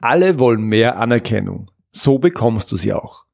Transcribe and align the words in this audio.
Alle 0.00 0.38
wollen 0.38 0.62
mehr 0.62 0.98
Anerkennung. 0.98 1.70
So 1.90 2.18
bekommst 2.18 2.70
du 2.70 2.76
sie 2.76 2.92
auch. 2.92 3.24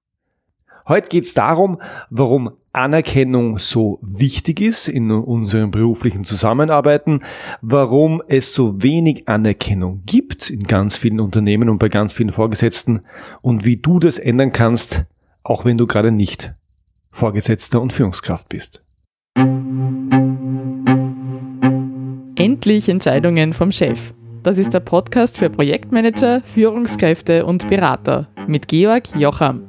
Heute 0.87 1.09
geht 1.09 1.25
es 1.25 1.35
darum, 1.35 1.81
warum 2.11 2.53
Anerkennung 2.73 3.59
so 3.59 3.99
wichtig 4.03 4.61
ist 4.61 4.89
in 4.89 5.11
unseren 5.11 5.71
beruflichen 5.71 6.25
Zusammenarbeiten, 6.25 7.21
warum 7.61 8.23
es 8.27 8.55
so 8.55 8.83
wenig 8.83 9.29
Anerkennung 9.29 10.03
gibt 10.07 10.51
in 10.51 10.65
ganz 10.65 10.97
vielen 10.97 11.21
Unternehmen 11.21 11.69
und 11.69 11.79
bei 11.79 11.89
ganz 11.89 12.13
vielen 12.13 12.33
Vorgesetzten 12.33 13.03
und 13.43 13.65
wie 13.65 13.77
du 13.77 13.99
das 13.99 14.19
ändern 14.19 14.53
kannst, 14.53 15.05
auch 15.45 15.65
wenn 15.65 15.79
du 15.79 15.87
gerade 15.87 16.11
nicht 16.11 16.53
Vorgesetzter 17.11 17.81
und 17.81 17.93
Führungskraft 17.93 18.49
bist. 18.49 18.83
Endlich 22.37 22.89
Entscheidungen 22.89 23.53
vom 23.53 23.71
Chef. 23.71 24.15
Das 24.43 24.59
ist 24.59 24.75
der 24.75 24.81
Podcast 24.81 25.39
für 25.39 25.49
Projektmanager, 25.51 26.41
Führungskräfte 26.41 27.47
und 27.47 27.69
Berater 27.69 28.29
mit 28.49 28.67
Georg 28.67 29.05
Jocham. 29.15 29.69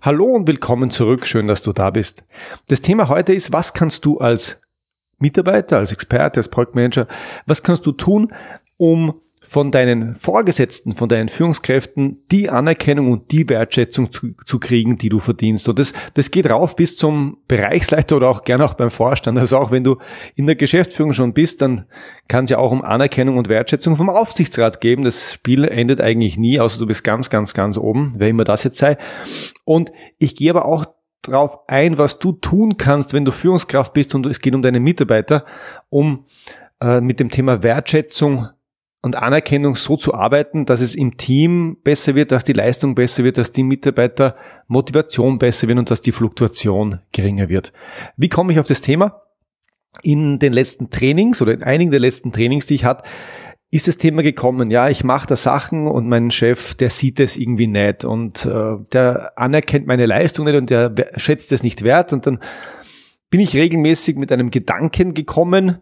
Hallo 0.00 0.26
und 0.26 0.46
willkommen 0.46 0.90
zurück. 0.90 1.26
Schön, 1.26 1.48
dass 1.48 1.62
du 1.62 1.72
da 1.72 1.90
bist. 1.90 2.24
Das 2.68 2.82
Thema 2.82 3.08
heute 3.08 3.32
ist, 3.32 3.52
was 3.52 3.74
kannst 3.74 4.04
du 4.04 4.18
als 4.18 4.60
Mitarbeiter, 5.18 5.78
als 5.78 5.90
Experte, 5.90 6.38
als 6.38 6.46
Projektmanager, 6.46 7.08
was 7.46 7.64
kannst 7.64 7.84
du 7.84 7.90
tun, 7.90 8.32
um 8.76 9.20
von 9.48 9.70
deinen 9.70 10.14
Vorgesetzten, 10.14 10.92
von 10.92 11.08
deinen 11.08 11.28
Führungskräften 11.28 12.24
die 12.32 12.50
Anerkennung 12.50 13.12
und 13.12 13.30
die 13.30 13.48
Wertschätzung 13.48 14.10
zu, 14.10 14.34
zu, 14.44 14.58
kriegen, 14.58 14.98
die 14.98 15.08
du 15.08 15.18
verdienst. 15.18 15.68
Und 15.68 15.78
das, 15.78 15.92
das 16.14 16.30
geht 16.30 16.50
rauf 16.50 16.74
bis 16.74 16.96
zum 16.96 17.38
Bereichsleiter 17.46 18.16
oder 18.16 18.28
auch 18.28 18.42
gerne 18.42 18.64
auch 18.64 18.74
beim 18.74 18.90
Vorstand. 18.90 19.38
Also 19.38 19.58
auch 19.58 19.70
wenn 19.70 19.84
du 19.84 19.98
in 20.34 20.46
der 20.46 20.56
Geschäftsführung 20.56 21.12
schon 21.12 21.32
bist, 21.32 21.62
dann 21.62 21.86
kann 22.28 22.44
es 22.44 22.50
ja 22.50 22.58
auch 22.58 22.72
um 22.72 22.82
Anerkennung 22.82 23.36
und 23.36 23.48
Wertschätzung 23.48 23.94
vom 23.94 24.10
Aufsichtsrat 24.10 24.80
geben. 24.80 25.04
Das 25.04 25.32
Spiel 25.32 25.64
endet 25.64 26.00
eigentlich 26.00 26.36
nie, 26.36 26.58
außer 26.58 26.80
du 26.80 26.86
bist 26.86 27.04
ganz, 27.04 27.30
ganz, 27.30 27.54
ganz 27.54 27.78
oben, 27.78 28.14
wer 28.16 28.28
immer 28.28 28.44
das 28.44 28.64
jetzt 28.64 28.78
sei. 28.78 28.98
Und 29.64 29.92
ich 30.18 30.34
gehe 30.34 30.50
aber 30.50 30.66
auch 30.66 30.86
drauf 31.22 31.60
ein, 31.68 31.98
was 31.98 32.18
du 32.18 32.32
tun 32.32 32.76
kannst, 32.76 33.12
wenn 33.12 33.24
du 33.24 33.30
Führungskraft 33.30 33.92
bist 33.92 34.14
und 34.14 34.26
es 34.26 34.40
geht 34.40 34.54
um 34.54 34.62
deine 34.62 34.80
Mitarbeiter, 34.80 35.44
um 35.88 36.26
äh, 36.80 37.00
mit 37.00 37.20
dem 37.20 37.30
Thema 37.30 37.62
Wertschätzung 37.62 38.48
und 39.06 39.14
Anerkennung 39.14 39.76
so 39.76 39.96
zu 39.96 40.14
arbeiten, 40.14 40.64
dass 40.64 40.80
es 40.80 40.96
im 40.96 41.16
Team 41.16 41.76
besser 41.84 42.16
wird, 42.16 42.32
dass 42.32 42.42
die 42.42 42.52
Leistung 42.52 42.96
besser 42.96 43.22
wird, 43.22 43.38
dass 43.38 43.52
die 43.52 43.62
Mitarbeiter 43.62 44.34
Motivation 44.66 45.38
besser 45.38 45.68
wird 45.68 45.78
und 45.78 45.92
dass 45.92 46.02
die 46.02 46.10
Fluktuation 46.10 46.98
geringer 47.12 47.48
wird. 47.48 47.72
Wie 48.16 48.28
komme 48.28 48.52
ich 48.52 48.58
auf 48.58 48.66
das 48.66 48.80
Thema? 48.80 49.22
In 50.02 50.40
den 50.40 50.52
letzten 50.52 50.90
Trainings 50.90 51.40
oder 51.40 51.54
in 51.54 51.62
einigen 51.62 51.92
der 51.92 52.00
letzten 52.00 52.32
Trainings, 52.32 52.66
die 52.66 52.74
ich 52.74 52.84
hatte, 52.84 53.04
ist 53.70 53.86
das 53.86 53.96
Thema 53.96 54.24
gekommen, 54.24 54.72
ja, 54.72 54.88
ich 54.88 55.04
mache 55.04 55.28
da 55.28 55.36
Sachen 55.36 55.86
und 55.86 56.08
mein 56.08 56.32
Chef, 56.32 56.74
der 56.74 56.90
sieht 56.90 57.20
es 57.20 57.36
irgendwie 57.36 57.68
nicht 57.68 58.04
und 58.04 58.44
äh, 58.44 58.76
der 58.92 59.38
anerkennt 59.38 59.86
meine 59.86 60.06
Leistung 60.06 60.46
nicht 60.46 60.56
und 60.56 60.68
der 60.68 60.92
schätzt 61.14 61.52
es 61.52 61.62
nicht 61.62 61.82
wert 61.82 62.12
und 62.12 62.26
dann 62.26 62.40
bin 63.30 63.38
ich 63.38 63.54
regelmäßig 63.54 64.16
mit 64.16 64.32
einem 64.32 64.50
Gedanken 64.50 65.14
gekommen, 65.14 65.78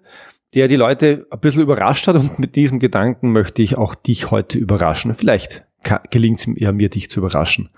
der 0.54 0.68
die 0.68 0.76
Leute 0.76 1.26
ein 1.30 1.40
bisschen 1.40 1.62
überrascht 1.62 2.06
hat 2.06 2.16
und 2.16 2.38
mit 2.38 2.56
diesem 2.56 2.78
Gedanken 2.78 3.32
möchte 3.32 3.62
ich 3.62 3.76
auch 3.76 3.94
dich 3.94 4.30
heute 4.30 4.58
überraschen. 4.58 5.14
Vielleicht 5.14 5.64
gelingt 6.10 6.40
es 6.40 6.48
ja 6.56 6.72
mir, 6.72 6.88
dich 6.88 7.10
zu 7.10 7.20
überraschen. 7.20 7.70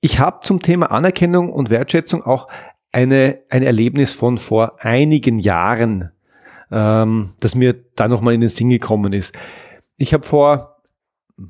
Ich 0.00 0.20
habe 0.20 0.40
zum 0.42 0.62
Thema 0.62 0.92
Anerkennung 0.92 1.52
und 1.52 1.70
Wertschätzung 1.70 2.22
auch 2.22 2.48
eine, 2.92 3.40
ein 3.50 3.62
Erlebnis 3.62 4.14
von 4.14 4.38
vor 4.38 4.84
einigen 4.84 5.38
Jahren, 5.38 6.12
ähm, 6.70 7.34
das 7.40 7.54
mir 7.54 7.74
da 7.96 8.08
nochmal 8.08 8.34
in 8.34 8.40
den 8.40 8.48
Sinn 8.48 8.68
gekommen 8.68 9.12
ist. 9.12 9.36
Ich 9.96 10.14
habe 10.14 10.24
vor, 10.24 10.80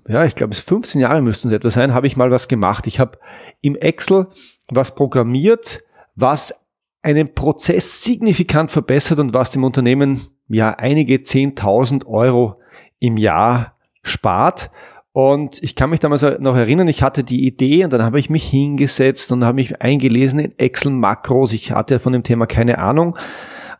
ja, 0.08 0.24
ich 0.24 0.34
glaube, 0.34 0.54
es 0.54 0.60
15 0.60 1.00
Jahre 1.00 1.20
müssten 1.20 1.48
es 1.48 1.54
etwa 1.54 1.70
sein, 1.70 1.92
habe 1.92 2.06
ich 2.06 2.16
mal 2.16 2.30
was 2.30 2.48
gemacht. 2.48 2.86
Ich 2.86 2.98
habe 2.98 3.18
im 3.60 3.76
Excel 3.76 4.28
was 4.70 4.94
programmiert, 4.94 5.84
was 6.14 6.66
einen 7.02 7.34
Prozess 7.34 8.02
signifikant 8.02 8.70
verbessert 8.70 9.18
und 9.18 9.34
was 9.34 9.50
dem 9.50 9.64
Unternehmen 9.64 10.20
ja 10.48 10.70
einige 10.70 11.22
zehntausend 11.22 12.06
Euro 12.06 12.60
im 12.98 13.16
Jahr 13.16 13.76
spart. 14.02 14.70
Und 15.12 15.62
ich 15.62 15.74
kann 15.74 15.90
mich 15.90 16.00
damals 16.00 16.22
noch 16.22 16.56
erinnern, 16.56 16.86
ich 16.88 17.02
hatte 17.02 17.24
die 17.24 17.46
Idee 17.46 17.84
und 17.84 17.92
dann 17.92 18.02
habe 18.02 18.20
ich 18.20 18.30
mich 18.30 18.44
hingesetzt 18.44 19.32
und 19.32 19.44
habe 19.44 19.56
mich 19.56 19.80
eingelesen 19.80 20.38
in 20.38 20.58
Excel-Makros. 20.58 21.52
Ich 21.52 21.72
hatte 21.72 21.98
von 21.98 22.12
dem 22.12 22.22
Thema 22.22 22.46
keine 22.46 22.78
Ahnung 22.78 23.16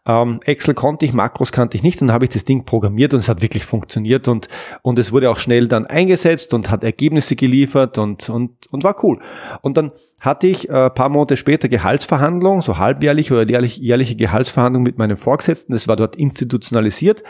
ähm, 0.08 0.40
Excel 0.44 0.72
konnte 0.72 1.04
ich, 1.04 1.12
Makros 1.12 1.52
kannte 1.52 1.76
ich 1.76 1.82
nicht 1.82 2.00
und 2.00 2.08
dann 2.08 2.14
habe 2.14 2.24
ich 2.24 2.30
das 2.30 2.46
Ding 2.46 2.64
programmiert 2.64 3.12
und 3.12 3.20
es 3.20 3.28
hat 3.28 3.42
wirklich 3.42 3.66
funktioniert 3.66 4.26
und, 4.26 4.48
und 4.80 4.98
es 4.98 5.12
wurde 5.12 5.30
auch 5.30 5.38
schnell 5.38 5.68
dann 5.68 5.86
eingesetzt 5.86 6.54
und 6.54 6.70
hat 6.70 6.82
Ergebnisse 6.82 7.36
geliefert 7.36 7.98
und, 7.98 8.30
und, 8.30 8.66
und 8.68 8.84
war 8.84 9.04
cool. 9.04 9.20
Und 9.60 9.76
dann 9.76 9.92
hatte 10.20 10.46
ich 10.46 10.68
äh, 10.70 10.90
paar 10.90 11.10
Monate 11.10 11.36
später 11.36 11.68
Gehaltsverhandlungen, 11.68 12.62
so 12.62 12.78
halbjährlich 12.78 13.30
oder 13.30 13.46
jährlich, 13.48 13.76
jährliche 13.76 14.16
Gehaltsverhandlungen 14.16 14.84
mit 14.84 14.96
meinem 14.96 15.18
Vorgesetzten. 15.18 15.74
Das 15.74 15.86
war 15.86 15.96
dort 15.96 16.16
institutionalisiert 16.16 17.22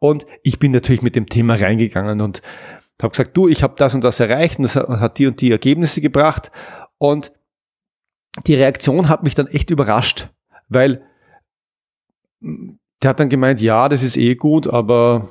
und 0.00 0.26
ich 0.42 0.58
bin 0.58 0.72
natürlich 0.72 1.02
mit 1.02 1.14
dem 1.14 1.28
Thema 1.28 1.54
reingegangen 1.54 2.20
und 2.20 2.42
habe 3.00 3.12
gesagt, 3.12 3.36
du, 3.36 3.48
ich 3.48 3.62
habe 3.62 3.74
das 3.76 3.94
und 3.94 4.02
das 4.02 4.18
erreicht 4.18 4.58
und 4.58 4.64
das 4.64 4.74
hat 4.74 5.18
die 5.18 5.28
und 5.28 5.40
die 5.40 5.52
Ergebnisse 5.52 6.00
gebracht 6.00 6.50
und 6.98 7.32
die 8.48 8.56
Reaktion 8.56 9.08
hat 9.08 9.22
mich 9.22 9.36
dann 9.36 9.46
echt 9.46 9.70
überrascht, 9.70 10.30
weil 10.68 11.02
der 13.02 13.10
hat 13.10 13.20
dann 13.20 13.28
gemeint, 13.28 13.60
ja, 13.60 13.88
das 13.88 14.02
ist 14.02 14.16
eh 14.16 14.34
gut, 14.34 14.66
aber 14.66 15.28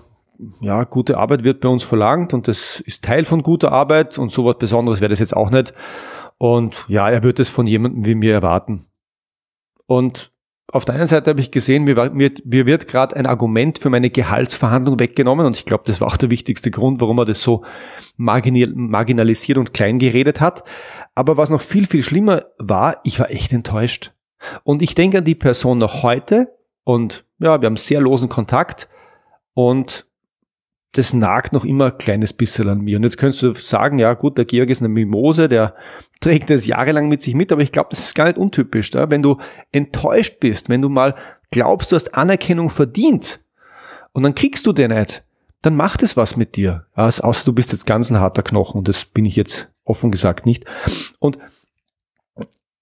ja, 0.62 0.84
gute 0.84 1.18
Arbeit 1.18 1.44
wird 1.44 1.62
bei 1.62 1.70
uns 1.70 1.84
verlangt 1.84 2.34
und 2.34 2.48
das 2.48 2.80
ist 2.82 3.04
Teil 3.04 3.26
von 3.26 3.44
guter 3.44 3.72
Arbeit 3.72 4.18
und 4.18 4.32
so 4.32 4.46
was 4.46 4.58
Besonderes 4.58 5.02
wäre 5.02 5.10
das 5.10 5.20
jetzt 5.20 5.36
auch 5.36 5.50
nicht. 5.50 5.74
Und 6.38 6.86
ja, 6.88 7.10
er 7.10 7.24
wird 7.24 7.40
es 7.40 7.50
von 7.50 7.66
jemandem 7.68 8.06
wie 8.06 8.16
mir 8.16 8.34
erwarten. 8.34 8.86
Und 9.86 10.32
auf 10.72 10.86
der 10.86 10.96
einen 10.96 11.08
Seite 11.08 11.30
habe 11.30 11.40
ich 11.40 11.52
gesehen, 11.52 11.84
mir, 11.84 12.10
mir, 12.12 12.32
mir 12.46 12.66
wird 12.66 12.88
gerade 12.88 13.16
ein 13.16 13.26
Argument 13.26 13.78
für 13.78 13.90
meine 13.90 14.10
Gehaltsverhandlung 14.10 15.00
weggenommen 15.00 15.46
und 15.46 15.56
ich 15.56 15.66
glaube, 15.66 15.84
das 15.86 16.02
war 16.02 16.08
auch 16.08 16.18
der 16.18 16.32
wichtigste 16.32 16.72
Grund, 16.72 17.00
warum 17.00 17.20
er 17.20 17.26
das 17.26 17.42
so 17.42 17.64
marginalisiert 18.18 19.58
und 19.58 19.74
klein 19.74 20.00
geredet 20.00 20.42
hat. 20.42 20.64
Aber 21.16 21.38
was 21.38 21.50
noch 21.50 21.62
viel, 21.62 21.86
viel 21.86 22.02
schlimmer 22.02 22.46
war, 22.58 23.02
ich 23.04 23.20
war 23.20 23.30
echt 23.30 23.54
enttäuscht. 23.54 24.14
Und 24.64 24.82
ich 24.82 24.96
denke 24.96 25.20
an 25.20 25.26
die 25.26 25.36
Person 25.36 25.78
noch 25.78 26.02
heute 26.02 26.50
und 26.84 27.26
ja, 27.40 27.62
wir 27.62 27.66
haben 27.68 27.78
sehr 27.78 28.02
losen 28.02 28.30
Kontakt 28.30 28.88
und 29.54 30.06
das 30.94 31.14
nagt 31.14 31.54
noch 31.54 31.66
immer 31.66 31.86
ein 31.86 31.98
kleines 31.98 32.34
bisschen 32.34 32.70
an 32.70 32.82
mir. 32.82 32.98
Und 32.98 33.04
jetzt 33.04 33.18
könntest 33.18 33.42
du 33.42 33.54
sagen, 33.54 33.98
ja 33.98 34.14
gut, 34.14 34.38
der 34.38 34.46
Georg 34.46 34.70
ist 34.70 34.82
eine 34.82 34.90
Mimose, 34.90 35.50
der 35.50 35.76
trägt 36.22 36.50
das 36.50 36.66
jahrelang 36.66 37.10
mit 37.10 37.22
sich 37.22 37.34
mit, 37.34 37.52
aber 37.52 37.62
ich 37.62 37.72
glaube, 37.72 37.90
das 37.90 38.00
ist 38.00 38.16
gar 38.16 38.26
nicht 38.26 38.38
untypisch. 38.38 38.92
Da? 38.92 39.10
Wenn 39.10 39.24
du 39.24 39.38
enttäuscht 39.72 40.40
bist, 40.40 40.70
wenn 40.70 40.82
du 40.82 40.90
mal 40.90 41.16
glaubst, 41.52 41.92
du 41.92 41.96
hast 41.96 42.14
Anerkennung 42.14 42.70
verdient 42.70 43.42
und 44.12 44.24
dann 44.24 44.36
kriegst 44.36 44.68
du 44.68 44.72
den 44.72 44.92
nicht, 44.92 45.24
dann 45.62 45.76
macht 45.76 46.04
es 46.04 46.16
was 46.16 46.36
mit 46.36 46.56
dir. 46.56 46.86
Also, 46.94 47.24
außer 47.24 47.46
du 47.46 47.54
bist 47.54 47.72
jetzt 47.72 47.86
ganz 47.86 48.12
ein 48.12 48.20
harter 48.20 48.44
Knochen 48.44 48.80
und 48.80 48.88
das 48.88 49.06
bin 49.06 49.26
ich 49.26 49.36
jetzt 49.36 49.70
offen 49.86 50.12
gesagt 50.12 50.46
nicht. 50.46 50.66
Und 51.20 51.40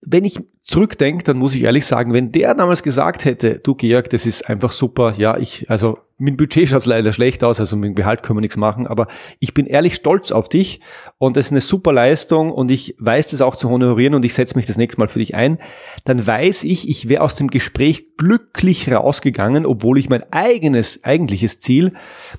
wenn 0.01 0.25
ich 0.25 0.39
zurückdenke, 0.63 1.23
dann 1.23 1.37
muss 1.37 1.55
ich 1.55 1.63
ehrlich 1.63 1.85
sagen, 1.85 2.13
wenn 2.13 2.31
der 2.31 2.55
damals 2.55 2.81
gesagt 2.81 3.25
hätte, 3.25 3.59
du 3.59 3.75
Georg, 3.75 4.09
das 4.09 4.25
ist 4.25 4.47
einfach 4.47 4.71
super, 4.71 5.15
ja, 5.17 5.37
ich, 5.37 5.69
also 5.69 5.97
mit 6.17 6.33
dem 6.33 6.37
Budget 6.37 6.69
schaut 6.69 6.85
leider 6.85 7.11
schlecht 7.13 7.43
aus, 7.43 7.59
also 7.59 7.75
mit 7.75 7.89
dem 7.89 7.95
Gehalt 7.95 8.21
können 8.21 8.37
wir 8.37 8.41
nichts 8.41 8.57
machen, 8.57 8.85
aber 8.85 9.07
ich 9.39 9.53
bin 9.53 9.65
ehrlich 9.65 9.95
stolz 9.95 10.31
auf 10.31 10.49
dich 10.49 10.79
und 11.17 11.35
das 11.35 11.47
ist 11.47 11.51
eine 11.51 11.61
super 11.61 11.91
Leistung 11.93 12.51
und 12.51 12.69
ich 12.69 12.95
weiß 12.99 13.31
das 13.31 13.41
auch 13.41 13.55
zu 13.55 13.69
honorieren 13.69 14.13
und 14.13 14.23
ich 14.23 14.35
setze 14.35 14.55
mich 14.55 14.67
das 14.67 14.77
nächste 14.77 14.99
Mal 14.99 15.07
für 15.07 15.19
dich 15.19 15.35
ein, 15.35 15.57
dann 16.03 16.25
weiß 16.25 16.63
ich, 16.63 16.87
ich 16.87 17.09
wäre 17.09 17.23
aus 17.23 17.35
dem 17.35 17.49
Gespräch 17.49 18.15
glücklich 18.17 18.91
rausgegangen, 18.91 19.65
obwohl 19.65 19.97
ich 19.97 20.09
mein 20.09 20.23
eigenes, 20.31 21.03
eigentliches 21.03 21.59
Ziel, 21.59 21.93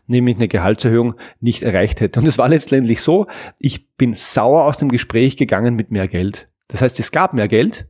nämlich 0.06 0.36
eine 0.36 0.48
Gehaltserhöhung, 0.48 1.14
nicht 1.40 1.64
erreicht 1.64 2.00
hätte. 2.00 2.20
Und 2.20 2.28
es 2.28 2.38
war 2.38 2.48
letztendlich 2.48 3.02
so, 3.02 3.26
ich 3.58 3.88
bin 3.96 4.14
sauer 4.14 4.64
aus 4.64 4.78
dem 4.78 4.90
Gespräch 4.90 5.36
gegangen 5.36 5.74
mit 5.74 5.90
mehr 5.90 6.06
Geld. 6.06 6.48
Das 6.68 6.82
heißt, 6.82 6.98
es 7.00 7.12
gab 7.12 7.34
mehr 7.34 7.48
Geld, 7.48 7.86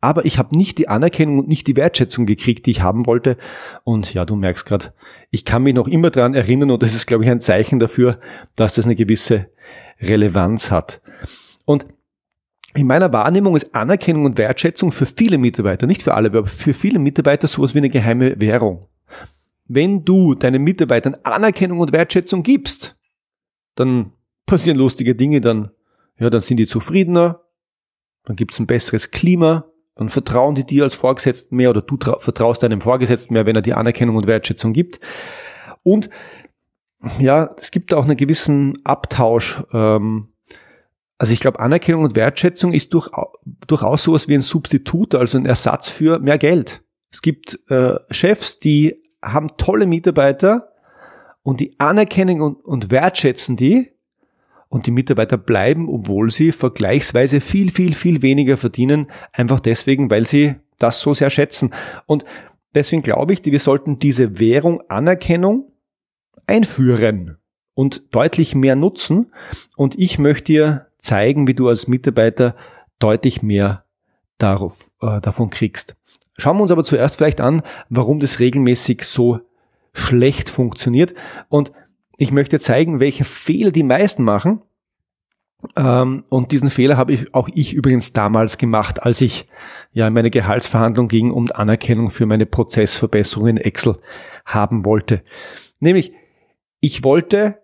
aber 0.00 0.26
ich 0.26 0.38
habe 0.38 0.56
nicht 0.56 0.76
die 0.78 0.88
Anerkennung 0.88 1.38
und 1.38 1.48
nicht 1.48 1.66
die 1.66 1.76
Wertschätzung 1.76 2.26
gekriegt, 2.26 2.66
die 2.66 2.72
ich 2.72 2.82
haben 2.82 3.06
wollte. 3.06 3.38
Und 3.84 4.12
ja, 4.12 4.26
du 4.26 4.36
merkst 4.36 4.66
gerade, 4.66 4.92
ich 5.30 5.46
kann 5.46 5.62
mich 5.62 5.74
noch 5.74 5.88
immer 5.88 6.10
dran 6.10 6.34
erinnern 6.34 6.70
und 6.70 6.82
das 6.82 6.94
ist, 6.94 7.06
glaube 7.06 7.24
ich, 7.24 7.30
ein 7.30 7.40
Zeichen 7.40 7.78
dafür, 7.78 8.20
dass 8.54 8.74
das 8.74 8.84
eine 8.84 8.96
gewisse 8.96 9.48
Relevanz 10.00 10.70
hat. 10.70 11.00
Und 11.64 11.86
in 12.74 12.86
meiner 12.86 13.12
Wahrnehmung 13.12 13.56
ist 13.56 13.74
Anerkennung 13.74 14.24
und 14.24 14.36
Wertschätzung 14.36 14.92
für 14.92 15.06
viele 15.06 15.38
Mitarbeiter, 15.38 15.86
nicht 15.86 16.02
für 16.02 16.14
alle, 16.14 16.28
aber 16.28 16.46
für 16.46 16.74
viele 16.74 16.98
Mitarbeiter 16.98 17.48
sowas 17.48 17.74
wie 17.74 17.78
eine 17.78 17.88
geheime 17.88 18.38
Währung. 18.40 18.86
Wenn 19.66 20.04
du 20.04 20.34
deinen 20.34 20.62
Mitarbeitern 20.62 21.16
Anerkennung 21.22 21.80
und 21.80 21.92
Wertschätzung 21.92 22.42
gibst, 22.42 22.96
dann 23.76 24.12
passieren 24.44 24.76
lustige 24.76 25.14
Dinge, 25.14 25.40
dann, 25.40 25.70
ja, 26.18 26.28
dann 26.28 26.40
sind 26.40 26.58
die 26.58 26.66
zufriedener, 26.66 27.43
dann 28.24 28.36
gibt 28.36 28.52
es 28.52 28.58
ein 28.58 28.66
besseres 28.66 29.10
Klima 29.10 29.66
Dann 29.96 30.08
vertrauen 30.08 30.54
die 30.54 30.64
dir 30.64 30.84
als 30.84 30.94
Vorgesetzten 30.94 31.56
mehr 31.56 31.70
oder 31.70 31.82
du 31.82 31.96
vertraust 31.96 32.62
deinem 32.62 32.80
Vorgesetzten 32.80 33.34
mehr, 33.34 33.46
wenn 33.46 33.56
er 33.56 33.62
die 33.62 33.74
Anerkennung 33.74 34.16
und 34.16 34.26
Wertschätzung 34.26 34.72
gibt. 34.72 35.00
Und 35.82 36.10
ja, 37.18 37.54
es 37.58 37.70
gibt 37.70 37.92
auch 37.92 38.04
einen 38.04 38.16
gewissen 38.16 38.78
Abtausch. 38.84 39.62
Ähm, 39.72 40.28
also 41.18 41.32
ich 41.32 41.40
glaube, 41.40 41.60
Anerkennung 41.60 42.02
und 42.02 42.16
Wertschätzung 42.16 42.72
ist 42.72 42.92
durch, 42.92 43.08
durchaus 43.66 44.02
sowas 44.02 44.26
wie 44.26 44.34
ein 44.34 44.40
Substitut, 44.40 45.14
also 45.14 45.38
ein 45.38 45.46
Ersatz 45.46 45.88
für 45.88 46.18
mehr 46.18 46.38
Geld. 46.38 46.82
Es 47.10 47.22
gibt 47.22 47.60
äh, 47.68 47.96
Chefs, 48.10 48.58
die 48.58 49.02
haben 49.22 49.56
tolle 49.56 49.86
Mitarbeiter 49.86 50.72
und 51.42 51.60
die 51.60 51.78
anerkennen 51.78 52.40
und, 52.40 52.64
und 52.64 52.90
wertschätzen 52.90 53.56
die 53.56 53.93
und 54.74 54.88
die 54.88 54.90
Mitarbeiter 54.90 55.36
bleiben, 55.36 55.88
obwohl 55.88 56.32
sie 56.32 56.50
vergleichsweise 56.50 57.40
viel, 57.40 57.70
viel, 57.70 57.94
viel 57.94 58.22
weniger 58.22 58.56
verdienen, 58.56 59.06
einfach 59.32 59.60
deswegen, 59.60 60.10
weil 60.10 60.26
sie 60.26 60.56
das 60.80 61.00
so 61.00 61.14
sehr 61.14 61.30
schätzen. 61.30 61.72
Und 62.06 62.24
deswegen 62.74 63.02
glaube 63.02 63.32
ich, 63.32 63.44
wir 63.44 63.60
sollten 63.60 64.00
diese 64.00 64.40
Währung 64.40 64.82
Anerkennung 64.88 65.70
einführen 66.48 67.38
und 67.74 68.02
deutlich 68.10 68.56
mehr 68.56 68.74
nutzen. 68.74 69.32
Und 69.76 69.96
ich 69.96 70.18
möchte 70.18 70.44
dir 70.46 70.86
zeigen, 70.98 71.46
wie 71.46 71.54
du 71.54 71.68
als 71.68 71.86
Mitarbeiter 71.86 72.56
deutlich 72.98 73.44
mehr 73.44 73.84
darauf, 74.38 74.90
äh, 75.00 75.20
davon 75.20 75.50
kriegst. 75.50 75.94
Schauen 76.36 76.56
wir 76.56 76.62
uns 76.62 76.72
aber 76.72 76.82
zuerst 76.82 77.14
vielleicht 77.14 77.40
an, 77.40 77.62
warum 77.90 78.18
das 78.18 78.40
regelmäßig 78.40 79.04
so 79.04 79.38
schlecht 79.92 80.50
funktioniert. 80.50 81.14
Und 81.48 81.70
ich 82.16 82.32
möchte 82.32 82.60
zeigen, 82.60 83.00
welche 83.00 83.24
Fehler 83.24 83.70
die 83.70 83.82
meisten 83.82 84.24
machen. 84.24 84.62
Ähm, 85.76 86.24
und 86.28 86.52
diesen 86.52 86.70
Fehler 86.70 86.96
habe 86.96 87.12
ich 87.12 87.34
auch 87.34 87.48
ich 87.54 87.74
übrigens 87.74 88.12
damals 88.12 88.58
gemacht, 88.58 89.02
als 89.02 89.20
ich 89.20 89.48
ja 89.92 90.06
in 90.06 90.14
meine 90.14 90.30
Gehaltsverhandlung 90.30 91.08
ging 91.08 91.30
und 91.30 91.56
Anerkennung 91.56 92.10
für 92.10 92.26
meine 92.26 92.46
Prozessverbesserung 92.46 93.48
in 93.48 93.56
Excel 93.56 93.98
haben 94.44 94.84
wollte. 94.84 95.22
Nämlich, 95.80 96.12
ich 96.80 97.02
wollte 97.02 97.58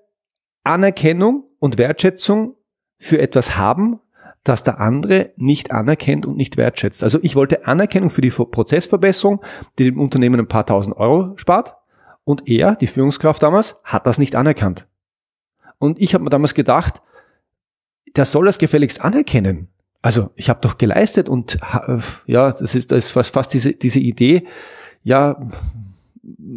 Anerkennung 0.65 1.45
und 1.59 1.79
Wertschätzung 1.79 2.57
für 2.99 3.21
etwas 3.21 3.57
haben, 3.57 4.01
das 4.45 4.65
der 4.65 4.81
andere 4.81 5.33
nicht 5.37 5.71
anerkennt 5.71 6.25
und 6.25 6.37
nicht 6.37 6.57
wertschätzt. 6.57 7.03
Also 7.03 7.19
ich 7.23 7.37
wollte 7.37 7.67
Anerkennung 7.67 8.09
für 8.09 8.23
die 8.23 8.31
Prozessverbesserung, 8.31 9.43
die 9.79 9.85
dem 9.85 10.01
Unternehmen 10.01 10.41
ein 10.41 10.49
paar 10.49 10.65
tausend 10.65 10.97
Euro 10.97 11.37
spart. 11.37 11.77
Und 12.31 12.47
er, 12.47 12.77
die 12.77 12.87
Führungskraft 12.87 13.43
damals, 13.43 13.81
hat 13.83 14.07
das 14.07 14.19
nicht 14.19 14.37
anerkannt. 14.37 14.87
Und 15.79 16.01
ich 16.01 16.15
habe 16.15 16.23
mir 16.23 16.31
damals 16.31 16.55
gedacht, 16.55 17.03
der 18.15 18.25
soll 18.25 18.47
das 18.47 18.59
gefälligst 18.59 19.01
anerkennen. 19.01 19.67
Also 20.01 20.31
ich 20.37 20.49
habe 20.49 20.61
doch 20.61 20.79
geleistet 20.79 21.29
und 21.29 21.59
ja, 22.27 22.53
das 22.53 22.77
ist, 22.77 22.93
das 22.93 23.07
ist 23.07 23.11
fast, 23.11 23.35
fast 23.35 23.53
diese, 23.53 23.73
diese 23.73 23.99
Idee, 23.99 24.47
ja, 25.03 25.45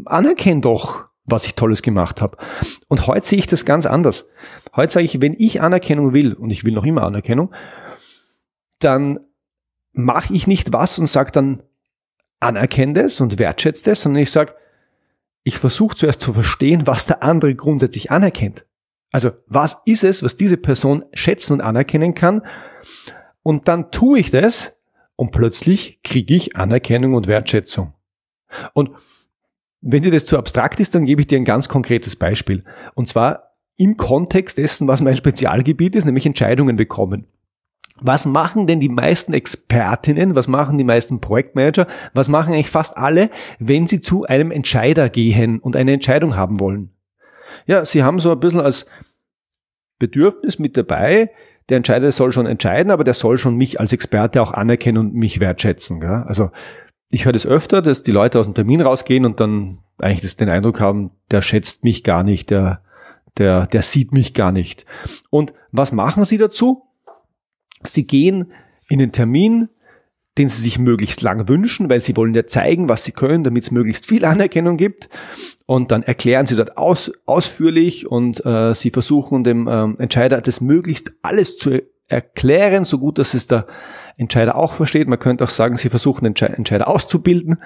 anerkenn 0.06 0.62
doch, 0.62 1.06
was 1.26 1.48
ich 1.48 1.56
Tolles 1.56 1.82
gemacht 1.82 2.22
habe. 2.22 2.38
Und 2.88 3.08
heute 3.08 3.26
sehe 3.26 3.40
ich 3.40 3.48
das 3.48 3.66
ganz 3.66 3.88
anders. 3.88 4.30
Heute 4.76 4.94
sage 4.94 5.06
ich, 5.06 5.22
wenn 5.22 5.34
ich 5.36 5.60
Anerkennung 5.60 6.14
will, 6.14 6.34
und 6.34 6.52
ich 6.52 6.66
will 6.66 6.74
noch 6.74 6.86
immer 6.86 7.02
Anerkennung, 7.02 7.52
dann 8.78 9.22
mache 9.92 10.36
ich 10.36 10.46
nicht 10.46 10.72
was 10.72 11.00
und 11.00 11.08
sage 11.08 11.32
dann, 11.32 11.64
anerkenne 12.40 12.94
das 12.94 13.20
und 13.22 13.40
wertschätze 13.40 13.86
das, 13.86 14.02
sondern 14.02 14.22
ich 14.22 14.30
sage, 14.30 14.54
ich 15.44 15.58
versuche 15.58 15.96
zuerst 15.96 16.22
zu 16.22 16.34
verstehen, 16.34 16.88
was 16.88 17.06
der 17.06 17.24
andere 17.24 17.56
grundsätzlich 17.56 18.12
anerkennt. 18.12 18.66
Also 19.12 19.32
was 19.48 19.78
ist 19.86 20.04
es, 20.04 20.24
was 20.24 20.38
diese 20.38 20.58
Person 20.58 21.06
schätzen 21.14 21.54
und 21.54 21.62
anerkennen 21.62 22.16
kann? 22.16 22.42
Und 23.44 23.68
dann 23.68 23.92
tue 23.92 24.20
ich 24.20 24.32
das 24.32 24.78
und 25.16 25.32
plötzlich 25.32 26.02
kriege 26.04 26.34
ich 26.34 26.56
Anerkennung 26.56 27.14
und 27.14 27.28
Wertschätzung. 27.28 27.94
Und 28.74 28.92
wenn 29.82 30.02
dir 30.02 30.12
das 30.12 30.26
zu 30.26 30.38
abstrakt 30.38 30.80
ist, 30.80 30.96
dann 30.96 31.06
gebe 31.06 31.22
ich 31.22 31.28
dir 31.28 31.38
ein 31.38 31.46
ganz 31.46 31.68
konkretes 31.68 32.16
Beispiel. 32.16 32.64
Und 32.96 33.08
zwar 33.08 33.58
im 33.76 33.98
Kontext 33.98 34.58
dessen, 34.58 34.88
was 34.88 35.02
mein 35.02 35.18
Spezialgebiet 35.18 35.96
ist, 35.96 36.06
nämlich 36.06 36.26
Entscheidungen 36.26 36.76
bekommen. 36.76 37.28
Was 38.02 38.26
machen 38.26 38.68
denn 38.68 38.80
die 38.80 38.90
meisten 38.90 39.34
Expertinnen, 39.34 40.36
was 40.36 40.48
machen 40.48 40.78
die 40.78 40.84
meisten 40.84 41.22
Projektmanager, 41.22 41.88
was 42.14 42.28
machen 42.28 42.54
eigentlich 42.54 42.70
fast 42.70 42.98
alle, 42.98 43.30
wenn 43.60 43.88
sie 43.88 44.02
zu 44.02 44.26
einem 44.26 44.52
Entscheider 44.52 45.10
gehen 45.10 45.60
und 45.60 45.76
eine 45.76 45.94
Entscheidung 45.94 46.36
haben 46.36 46.60
wollen? 46.60 46.92
Ja, 47.68 47.86
sie 47.86 48.04
haben 48.04 48.20
so 48.20 48.32
ein 48.32 48.40
bisschen 48.40 48.62
als 48.62 48.88
Bedürfnis 50.00 50.58
mit 50.58 50.76
dabei, 50.76 51.30
der 51.70 51.78
Entscheider 51.78 52.12
soll 52.12 52.32
schon 52.32 52.46
entscheiden, 52.46 52.92
aber 52.92 53.04
der 53.04 53.14
soll 53.14 53.38
schon 53.38 53.56
mich 53.56 53.80
als 53.80 53.94
Experte 53.94 54.42
auch 54.42 54.54
anerkennen 54.54 54.98
und 54.98 55.14
mich 55.14 55.40
wertschätzen. 55.40 56.00
Gell? 56.00 56.24
Also 56.26 56.52
ich 57.10 57.26
höre 57.26 57.32
das 57.32 57.46
öfter, 57.46 57.82
dass 57.82 58.04
die 58.04 58.12
Leute 58.12 58.40
aus 58.40 58.48
dem 58.48 58.56
Termin 58.56 58.82
rausgehen 58.82 59.26
und 59.26 59.40
dann 59.40 59.80
eigentlich 59.98 60.22
das, 60.22 60.36
den 60.36 60.50
Eindruck 60.50 60.82
haben, 60.82 61.12
der 61.32 61.42
schätzt 61.42 61.84
mich 61.84 62.04
gar 62.04 62.24
nicht, 62.24 62.50
der, 62.50 62.82
der, 63.38 63.68
der 63.68 63.82
sieht 63.82 64.12
mich 64.12 64.34
gar 64.34 64.52
nicht. 64.52 64.86
Und 65.30 65.54
was 65.72 65.92
machen 65.92 66.26
sie 66.26 66.38
dazu? 66.38 66.84
Sie 67.88 68.06
gehen 68.06 68.52
in 68.90 69.00
den 69.00 69.12
Termin, 69.12 69.70
den 70.38 70.50
sie 70.50 70.62
sich 70.62 70.80
möglichst 70.80 71.22
lang 71.22 71.48
wünschen, 71.48 71.90
weil 71.90 72.02
sie 72.02 72.16
wollen 72.18 72.34
ja 72.34 72.46
zeigen, 72.46 72.90
was 72.90 73.04
sie 73.04 73.12
können, 73.12 73.44
damit 73.44 73.64
es 73.64 73.72
möglichst 73.72 74.06
viel 74.06 74.26
Anerkennung 74.26 74.78
gibt. 74.78 75.10
Und 75.66 75.92
dann 75.92 76.04
erklären 76.04 76.46
sie 76.46 76.56
dort 76.56 76.78
aus, 76.78 77.12
ausführlich 77.26 78.08
und 78.08 78.46
äh, 78.46 78.74
sie 78.74 78.90
versuchen 78.90 79.44
dem 79.44 79.68
ähm, 79.68 79.96
Entscheider 80.00 80.42
das 80.42 80.62
möglichst 80.62 81.14
alles 81.22 81.58
zu 81.58 81.82
erklären, 82.08 82.86
so 82.86 83.00
gut, 83.00 83.18
dass 83.18 83.34
es 83.34 83.48
der 83.48 83.68
Entscheider 84.18 84.56
auch 84.56 84.74
versteht. 84.74 85.08
Man 85.08 85.20
könnte 85.20 85.44
auch 85.44 85.50
sagen, 85.50 85.76
sie 85.76 85.90
versuchen 85.90 86.26
den 86.26 86.36
Entscheider 86.36 86.88
auszubilden. 86.88 87.58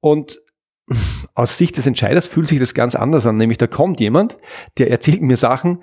Und 0.00 0.40
aus 1.34 1.56
Sicht 1.56 1.76
des 1.76 1.86
Entscheiders 1.86 2.26
fühlt 2.26 2.48
sich 2.48 2.58
das 2.58 2.74
ganz 2.74 2.94
anders 2.94 3.26
an. 3.26 3.36
Nämlich 3.36 3.58
da 3.58 3.66
kommt 3.66 4.00
jemand, 4.00 4.36
der 4.78 4.90
erzählt 4.90 5.22
mir 5.22 5.36
Sachen, 5.36 5.82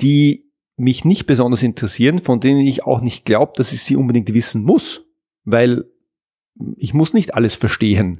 die 0.00 0.49
mich 0.80 1.04
nicht 1.04 1.26
besonders 1.26 1.62
interessieren, 1.62 2.18
von 2.18 2.40
denen 2.40 2.60
ich 2.60 2.84
auch 2.84 3.00
nicht 3.00 3.24
glaube, 3.24 3.52
dass 3.56 3.72
ich 3.72 3.82
sie 3.82 3.96
unbedingt 3.96 4.32
wissen 4.32 4.64
muss. 4.64 5.06
Weil 5.44 5.84
ich 6.76 6.94
muss 6.94 7.14
nicht 7.14 7.34
alles 7.34 7.54
verstehen. 7.54 8.18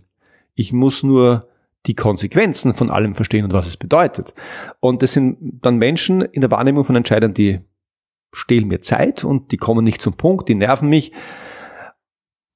Ich 0.55 0.73
muss 0.73 1.03
nur 1.03 1.49
die 1.87 1.95
Konsequenzen 1.95 2.75
von 2.75 2.91
allem 2.91 3.15
verstehen 3.15 3.45
und 3.45 3.53
was 3.53 3.67
es 3.67 3.77
bedeutet. 3.77 4.35
Und 4.81 5.03
das 5.03 5.15
sind 5.15 5.39
dann 5.63 5.79
Menschen 5.79 6.21
in 6.21 6.43
der 6.43 6.51
Wahrnehmung 6.51 6.85
von 6.85 6.97
Entscheidern, 6.97 7.33
die 7.33 7.61
stehlen 8.33 8.69
mir 8.69 8.81
Zeit 8.81 9.25
und 9.25 9.53
die 9.53 9.57
kommen 9.57 9.85
nicht 9.85 10.01
zum 10.01 10.15
Punkt, 10.15 10.49
die 10.49 10.55
nerven 10.55 10.89
mich. 10.89 11.13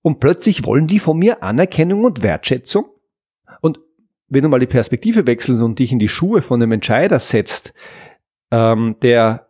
Und 0.03 0.21
plötzlich 0.21 0.67
wollen 0.67 0.87
die 0.87 0.99
von 0.99 1.19
mir 1.19 1.43
Anerkennung 1.43 2.05
und 2.05 2.23
Wertschätzung. 2.23 2.87
Und 3.63 3.81
wenn 4.29 4.43
du 4.43 4.51
mal 4.51 4.61
die 4.61 4.67
Perspektive 4.67 5.27
wechselst 5.27 5.63
und 5.63 5.79
dich 5.79 5.93
in 5.93 5.99
die 5.99 6.09
Schuhe 6.09 6.43
von 6.43 6.63
einem 6.63 6.73
Entscheider 6.73 7.19
setzt, 7.19 7.73
ähm, 8.51 8.97
der 9.01 9.44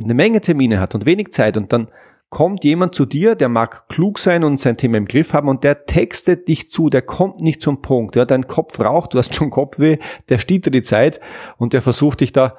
eine 0.00 0.14
Menge 0.14 0.40
Termine 0.40 0.80
hat 0.80 0.94
und 0.94 1.06
wenig 1.06 1.32
Zeit 1.32 1.56
und 1.56 1.72
dann 1.72 1.88
kommt 2.28 2.64
jemand 2.64 2.94
zu 2.94 3.04
dir, 3.04 3.34
der 3.34 3.50
mag 3.50 3.88
klug 3.88 4.18
sein 4.18 4.42
und 4.42 4.58
sein 4.58 4.78
Thema 4.78 4.96
im 4.96 5.04
Griff 5.04 5.34
haben 5.34 5.48
und 5.48 5.64
der 5.64 5.84
textet 5.84 6.48
dich 6.48 6.70
zu, 6.70 6.88
der 6.88 7.02
kommt 7.02 7.40
nicht 7.42 7.60
zum 7.60 7.82
Punkt. 7.82 8.16
Ja, 8.16 8.24
dein 8.24 8.46
Kopf 8.46 8.80
raucht, 8.80 9.12
du 9.12 9.18
hast 9.18 9.34
schon 9.34 9.50
Kopfweh, 9.50 9.98
der 10.30 10.38
stiehlt 10.38 10.64
dir 10.64 10.70
die 10.70 10.82
Zeit 10.82 11.20
und 11.58 11.74
der 11.74 11.82
versucht 11.82 12.20
dich 12.20 12.32
da 12.32 12.56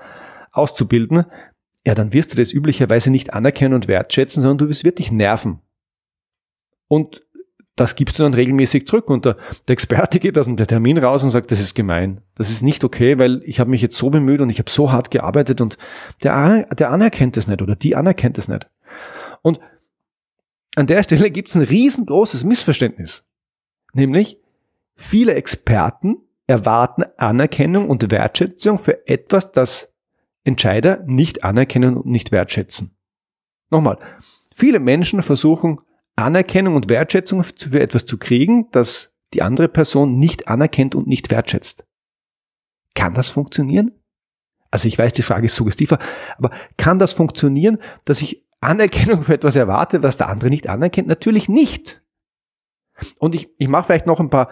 auszubilden 0.52 1.26
ja, 1.86 1.96
dann 1.96 2.14
wirst 2.14 2.32
du 2.32 2.38
das 2.38 2.54
üblicherweise 2.54 3.12
nicht 3.12 3.34
anerkennen 3.34 3.74
und 3.74 3.88
wertschätzen, 3.88 4.42
sondern 4.42 4.58
du 4.60 4.70
wirst 4.70 4.86
wirklich 4.86 5.12
nerven. 5.12 5.60
Und 6.88 7.26
das 7.76 7.96
gibst 7.96 8.20
du 8.20 8.24
dann 8.24 8.34
regelmäßig 8.34 8.88
zurück. 8.88 9.10
Und 9.10 9.26
der, 9.26 9.38
der 9.68 9.74
Experte 9.74 10.20
geht 10.20 10.38
aus 10.38 10.46
dem 10.46 10.58
Termin 10.58 10.98
raus 10.98 11.24
und 11.24 11.32
sagt, 11.32 11.52
das 11.52 11.60
ist 11.60 11.74
gemein. 11.74 12.22
Das 12.36 12.50
ist 12.50 12.62
nicht 12.62 12.84
okay, 12.84 13.18
weil 13.18 13.42
ich 13.46 13.60
habe 13.60 13.70
mich 13.70 13.82
jetzt 13.82 13.98
so 13.98 14.10
bemüht 14.10 14.42
und 14.42 14.50
ich 14.50 14.60
habe 14.60 14.70
so 14.70 14.92
hart 14.92 15.12
gearbeitet 15.12 15.62
und 15.62 15.78
der, 16.24 16.66
der 16.76 16.92
anerkennt 16.92 17.38
es 17.38 17.48
nicht 17.48 17.62
oder 17.62 17.76
die 17.76 17.96
anerkennt 17.96 18.38
es 18.38 18.48
nicht. 18.48 18.70
Und 19.42 19.60
an 20.76 20.88
der 20.88 21.04
Stelle 21.04 21.32
gibt 21.32 21.50
es 21.50 21.56
ein 21.56 21.64
riesengroßes 21.64 22.44
Missverständnis. 22.44 23.28
Nämlich, 23.94 24.40
viele 24.96 25.34
Experten 25.36 26.18
erwarten 26.48 27.04
Anerkennung 27.18 27.90
und 27.90 28.12
Wertschätzung 28.12 28.78
für 28.78 29.08
etwas, 29.08 29.52
das 29.52 29.94
Entscheider 30.44 31.04
nicht 31.06 31.44
anerkennen 31.44 31.98
und 31.98 32.06
nicht 32.06 32.32
wertschätzen. 32.32 32.96
Nochmal, 33.70 33.98
viele 34.54 34.80
Menschen 34.80 35.22
versuchen 35.22 35.80
Anerkennung 36.16 36.76
und 36.76 36.90
Wertschätzung 36.90 37.44
für 37.44 37.80
etwas 37.80 38.06
zu 38.06 38.18
kriegen, 38.18 38.70
das 38.72 39.14
die 39.34 39.42
andere 39.42 39.68
Person 39.68 40.20
nicht 40.20 40.48
anerkennt 40.48 40.96
und 40.96 41.08
nicht 41.08 41.32
wertschätzt. 41.32 41.86
Kann 42.94 43.14
das 43.14 43.30
funktionieren? 43.30 43.92
Also 44.70 44.88
ich 44.88 44.98
weiß, 44.98 45.14
die 45.14 45.24
Frage 45.24 45.46
ist 45.46 45.56
suggestiver, 45.56 46.00
aber 46.38 46.52
kann 46.78 47.00
das 47.00 47.14
funktionieren, 47.14 47.80
dass 48.06 48.22
ich 48.22 48.46
Anerkennung 48.62 49.24
für 49.24 49.34
etwas 49.34 49.56
erwarte, 49.56 50.04
was 50.04 50.18
der 50.18 50.30
andere 50.30 50.50
nicht 50.50 50.68
anerkennt? 50.68 51.08
Natürlich 51.08 51.50
nicht. 51.50 52.02
Und 53.18 53.36
ich, 53.36 53.50
ich 53.58 53.68
mache 53.68 53.86
vielleicht 53.86 54.06
noch 54.06 54.20
ein 54.20 54.30
paar 54.30 54.50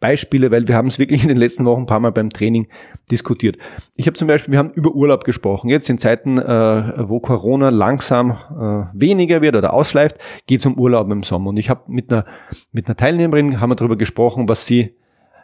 Beispiele, 0.00 0.50
weil 0.50 0.66
wir 0.66 0.74
haben 0.74 0.88
es 0.88 0.98
wirklich 0.98 1.22
in 1.22 1.28
den 1.28 1.36
letzten 1.36 1.64
Wochen 1.66 1.82
ein 1.82 1.86
paar 1.86 2.00
Mal 2.00 2.10
beim 2.10 2.30
Training 2.30 2.68
diskutiert. 3.10 3.58
Ich 3.96 4.06
habe 4.06 4.16
zum 4.16 4.26
Beispiel, 4.28 4.52
wir 4.52 4.58
haben 4.58 4.70
über 4.70 4.94
Urlaub 4.94 5.24
gesprochen. 5.24 5.68
Jetzt 5.68 5.90
in 5.90 5.98
Zeiten, 5.98 6.38
äh, 6.38 7.08
wo 7.08 7.20
Corona 7.20 7.68
langsam 7.68 8.30
äh, 8.30 8.98
weniger 8.98 9.42
wird 9.42 9.56
oder 9.56 9.74
ausschleift, 9.74 10.16
geht 10.46 10.60
es 10.60 10.66
um 10.66 10.78
Urlaub 10.78 11.10
im 11.10 11.22
Sommer. 11.22 11.50
Und 11.50 11.58
ich 11.58 11.68
habe 11.68 11.82
mit 11.86 12.10
einer, 12.10 12.24
mit 12.72 12.88
einer 12.88 12.96
Teilnehmerin 12.96 13.60
haben 13.60 13.70
wir 13.70 13.76
darüber 13.76 13.96
gesprochen, 13.96 14.48
was 14.48 14.64
sie, 14.64 14.96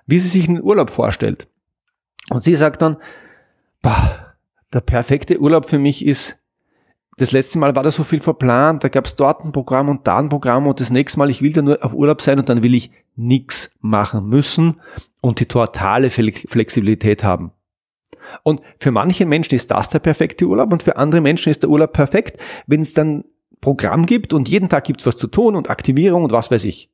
wie 0.06 0.18
sie 0.18 0.28
sich 0.28 0.48
einen 0.48 0.62
Urlaub 0.62 0.90
vorstellt. 0.90 1.48
Und 2.30 2.42
sie 2.42 2.54
sagt 2.54 2.80
dann, 2.82 2.96
boah, 3.82 4.34
der 4.72 4.80
perfekte 4.80 5.38
Urlaub 5.38 5.66
für 5.66 5.78
mich 5.78 6.04
ist, 6.04 6.42
das 7.16 7.32
letzte 7.32 7.58
Mal 7.58 7.74
war 7.74 7.82
da 7.82 7.90
so 7.90 8.04
viel 8.04 8.20
verplant, 8.20 8.84
da 8.84 8.88
gab 8.88 9.06
es 9.06 9.16
dort 9.16 9.44
ein 9.44 9.52
Programm 9.52 9.88
und 9.88 10.06
da 10.06 10.18
ein 10.18 10.28
Programm 10.28 10.66
und 10.66 10.80
das 10.80 10.90
nächste 10.90 11.18
Mal, 11.18 11.30
ich 11.30 11.40
will 11.40 11.52
da 11.52 11.62
nur 11.62 11.82
auf 11.82 11.94
Urlaub 11.94 12.20
sein 12.20 12.38
und 12.38 12.48
dann 12.48 12.62
will 12.62 12.74
ich 12.74 12.90
nichts 13.14 13.74
machen 13.80 14.28
müssen 14.28 14.80
und 15.22 15.40
die 15.40 15.46
totale 15.46 16.10
Flexibilität 16.10 17.24
haben. 17.24 17.52
Und 18.42 18.60
für 18.78 18.90
manche 18.90 19.24
Menschen 19.24 19.54
ist 19.54 19.70
das 19.70 19.88
der 19.88 20.00
perfekte 20.00 20.44
Urlaub 20.44 20.72
und 20.72 20.82
für 20.82 20.96
andere 20.96 21.22
Menschen 21.22 21.50
ist 21.50 21.62
der 21.62 21.70
Urlaub 21.70 21.92
perfekt, 21.92 22.38
wenn 22.66 22.80
es 22.80 22.92
dann 22.92 23.24
Programm 23.62 24.04
gibt 24.04 24.34
und 24.34 24.48
jeden 24.48 24.68
Tag 24.68 24.84
gibt's 24.84 25.06
was 25.06 25.16
zu 25.16 25.26
tun 25.26 25.56
und 25.56 25.70
Aktivierung 25.70 26.24
und 26.24 26.32
was 26.32 26.50
weiß 26.50 26.64
ich. 26.64 26.90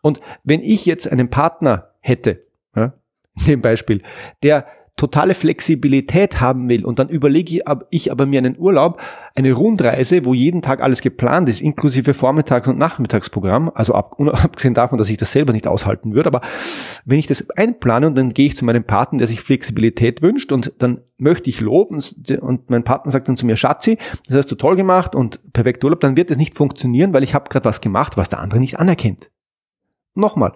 Und 0.00 0.20
wenn 0.44 0.62
ich 0.62 0.86
jetzt 0.86 1.10
einen 1.10 1.30
Partner 1.30 1.90
hätte, 2.00 2.46
ja, 2.76 2.94
in 3.36 3.46
dem 3.46 3.62
Beispiel, 3.62 4.00
der 4.44 4.66
totale 4.96 5.34
Flexibilität 5.34 6.40
haben 6.40 6.68
will. 6.68 6.84
Und 6.84 7.00
dann 7.00 7.08
überlege 7.08 7.62
ich 7.90 8.12
aber 8.12 8.26
mir 8.26 8.38
einen 8.38 8.56
Urlaub, 8.56 9.00
eine 9.34 9.52
Rundreise, 9.52 10.24
wo 10.24 10.34
jeden 10.34 10.62
Tag 10.62 10.80
alles 10.80 11.00
geplant 11.00 11.48
ist, 11.48 11.60
inklusive 11.60 12.14
Vormittags- 12.14 12.68
und 12.68 12.78
Nachmittagsprogramm, 12.78 13.72
also 13.74 13.94
abgesehen 13.94 14.74
davon, 14.74 14.96
dass 14.96 15.10
ich 15.10 15.16
das 15.16 15.32
selber 15.32 15.52
nicht 15.52 15.66
aushalten 15.66 16.14
würde, 16.14 16.28
aber 16.28 16.42
wenn 17.04 17.18
ich 17.18 17.26
das 17.26 17.50
einplane 17.50 18.06
und 18.06 18.16
dann 18.16 18.32
gehe 18.34 18.46
ich 18.46 18.56
zu 18.56 18.64
meinem 18.64 18.84
Partner, 18.84 19.18
der 19.18 19.26
sich 19.26 19.40
Flexibilität 19.40 20.22
wünscht 20.22 20.52
und 20.52 20.72
dann 20.78 21.00
möchte 21.16 21.50
ich 21.50 21.60
loben 21.60 21.98
und 22.40 22.70
mein 22.70 22.84
Partner 22.84 23.10
sagt 23.10 23.28
dann 23.28 23.36
zu 23.36 23.46
mir, 23.46 23.56
Schatzi, 23.56 23.98
das 24.28 24.36
hast 24.36 24.50
du 24.52 24.54
toll 24.54 24.76
gemacht 24.76 25.16
und 25.16 25.40
perfekt 25.52 25.82
Urlaub, 25.82 26.00
dann 26.00 26.16
wird 26.16 26.30
es 26.30 26.36
nicht 26.36 26.54
funktionieren, 26.54 27.12
weil 27.12 27.24
ich 27.24 27.34
habe 27.34 27.48
gerade 27.48 27.64
was 27.64 27.80
gemacht, 27.80 28.16
was 28.16 28.28
der 28.28 28.38
andere 28.38 28.60
nicht 28.60 28.78
anerkennt. 28.78 29.30
Nochmal, 30.14 30.52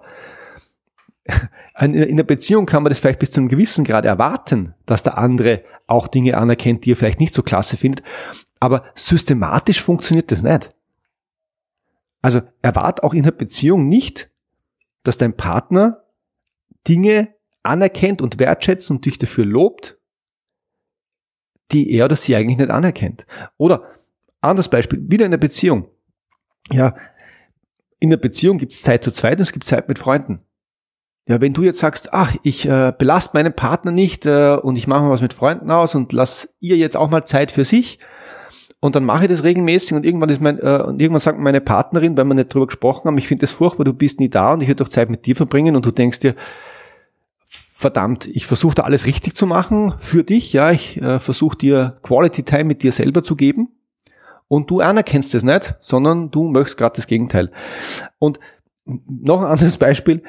in 1.79 1.95
einer 1.95 2.23
Beziehung 2.23 2.65
kann 2.65 2.83
man 2.83 2.89
das 2.89 2.99
vielleicht 2.99 3.19
bis 3.19 3.31
zu 3.31 3.39
einem 3.39 3.49
gewissen 3.49 3.83
Grad 3.83 4.05
erwarten, 4.05 4.73
dass 4.85 5.03
der 5.03 5.17
andere 5.17 5.63
auch 5.87 6.07
Dinge 6.07 6.37
anerkennt, 6.37 6.85
die 6.85 6.91
er 6.91 6.95
vielleicht 6.95 7.19
nicht 7.19 7.33
so 7.33 7.43
klasse 7.43 7.77
findet. 7.77 8.03
Aber 8.59 8.83
systematisch 8.95 9.81
funktioniert 9.81 10.31
das 10.31 10.41
nicht. 10.41 10.73
Also 12.21 12.41
erwart 12.61 13.03
auch 13.03 13.13
in 13.13 13.23
einer 13.23 13.31
Beziehung 13.31 13.87
nicht, 13.87 14.29
dass 15.03 15.17
dein 15.17 15.35
Partner 15.35 16.03
Dinge 16.87 17.33
anerkennt 17.63 18.21
und 18.21 18.39
wertschätzt 18.39 18.91
und 18.91 19.05
dich 19.05 19.17
dafür 19.17 19.45
lobt, 19.45 19.97
die 21.71 21.91
er 21.91 22.05
oder 22.05 22.15
sie 22.15 22.35
eigentlich 22.35 22.57
nicht 22.57 22.71
anerkennt. 22.71 23.25
Oder 23.57 23.83
anderes 24.41 24.69
Beispiel, 24.69 24.99
wieder 25.07 25.25
in 25.25 25.31
der 25.31 25.37
Beziehung. 25.37 25.89
Ja, 26.71 26.95
in 27.99 28.09
der 28.09 28.17
Beziehung 28.17 28.57
gibt 28.57 28.73
es 28.73 28.81
Zeit 28.81 29.03
zu 29.03 29.11
zweit 29.11 29.37
und 29.37 29.43
es 29.43 29.51
gibt 29.51 29.65
Zeit 29.65 29.87
mit 29.87 29.99
Freunden. 29.99 30.41
Ja, 31.29 31.39
wenn 31.41 31.53
du 31.53 31.61
jetzt 31.61 31.77
sagst, 31.77 32.11
ach, 32.11 32.35
ich 32.41 32.67
äh, 32.67 32.91
belast 32.97 33.35
meinen 33.35 33.53
Partner 33.53 33.91
nicht 33.91 34.25
äh, 34.25 34.55
und 34.55 34.79
ich 34.79 34.87
mache 34.87 35.03
mal 35.03 35.11
was 35.11 35.21
mit 35.21 35.33
Freunden 35.33 35.69
aus 35.69 35.93
und 35.93 36.11
lass 36.11 36.55
ihr 36.59 36.75
jetzt 36.75 36.97
auch 36.97 37.11
mal 37.11 37.23
Zeit 37.23 37.51
für 37.51 37.63
sich 37.63 37.99
und 38.79 38.95
dann 38.95 39.05
mache 39.05 39.25
ich 39.25 39.29
das 39.29 39.43
regelmäßig 39.43 39.93
und 39.93 40.07
irgendwann 40.07 40.29
ist 40.29 40.41
mein 40.41 40.57
äh, 40.57 40.81
und 40.81 40.99
irgendwann 40.99 41.19
sagt 41.19 41.37
meine 41.37 41.61
Partnerin, 41.61 42.17
weil 42.17 42.25
wir 42.25 42.33
nicht 42.33 42.51
drüber 42.51 42.65
gesprochen 42.65 43.05
haben, 43.05 43.17
ich 43.19 43.27
finde 43.27 43.41
das 43.41 43.51
furchtbar, 43.51 43.83
du 43.83 43.93
bist 43.93 44.19
nie 44.19 44.29
da 44.29 44.53
und 44.53 44.63
ich 44.63 44.69
würde 44.69 44.83
doch 44.83 44.89
Zeit 44.89 45.11
mit 45.11 45.27
dir 45.27 45.35
verbringen 45.35 45.75
und 45.75 45.85
du 45.85 45.91
denkst 45.91 46.17
dir, 46.17 46.33
verdammt, 47.45 48.25
ich 48.25 48.47
versuche 48.47 48.73
da 48.73 48.83
alles 48.83 49.05
richtig 49.05 49.35
zu 49.35 49.45
machen 49.45 49.93
für 49.99 50.23
dich, 50.23 50.51
ja, 50.51 50.71
ich 50.71 50.99
äh, 50.99 51.19
versuche 51.19 51.55
dir 51.55 51.99
Quality 52.01 52.41
Time 52.41 52.63
mit 52.63 52.81
dir 52.81 52.91
selber 52.91 53.23
zu 53.23 53.35
geben 53.35 53.69
und 54.47 54.71
du 54.71 54.79
anerkennst 54.79 55.35
es 55.35 55.43
nicht, 55.43 55.75
sondern 55.79 56.31
du 56.31 56.49
möchtest 56.49 56.79
gerade 56.79 56.95
das 56.95 57.05
Gegenteil. 57.05 57.51
Und 58.17 58.39
noch 58.85 59.41
ein 59.41 59.47
anderes 59.47 59.77
Beispiel, 59.77 60.23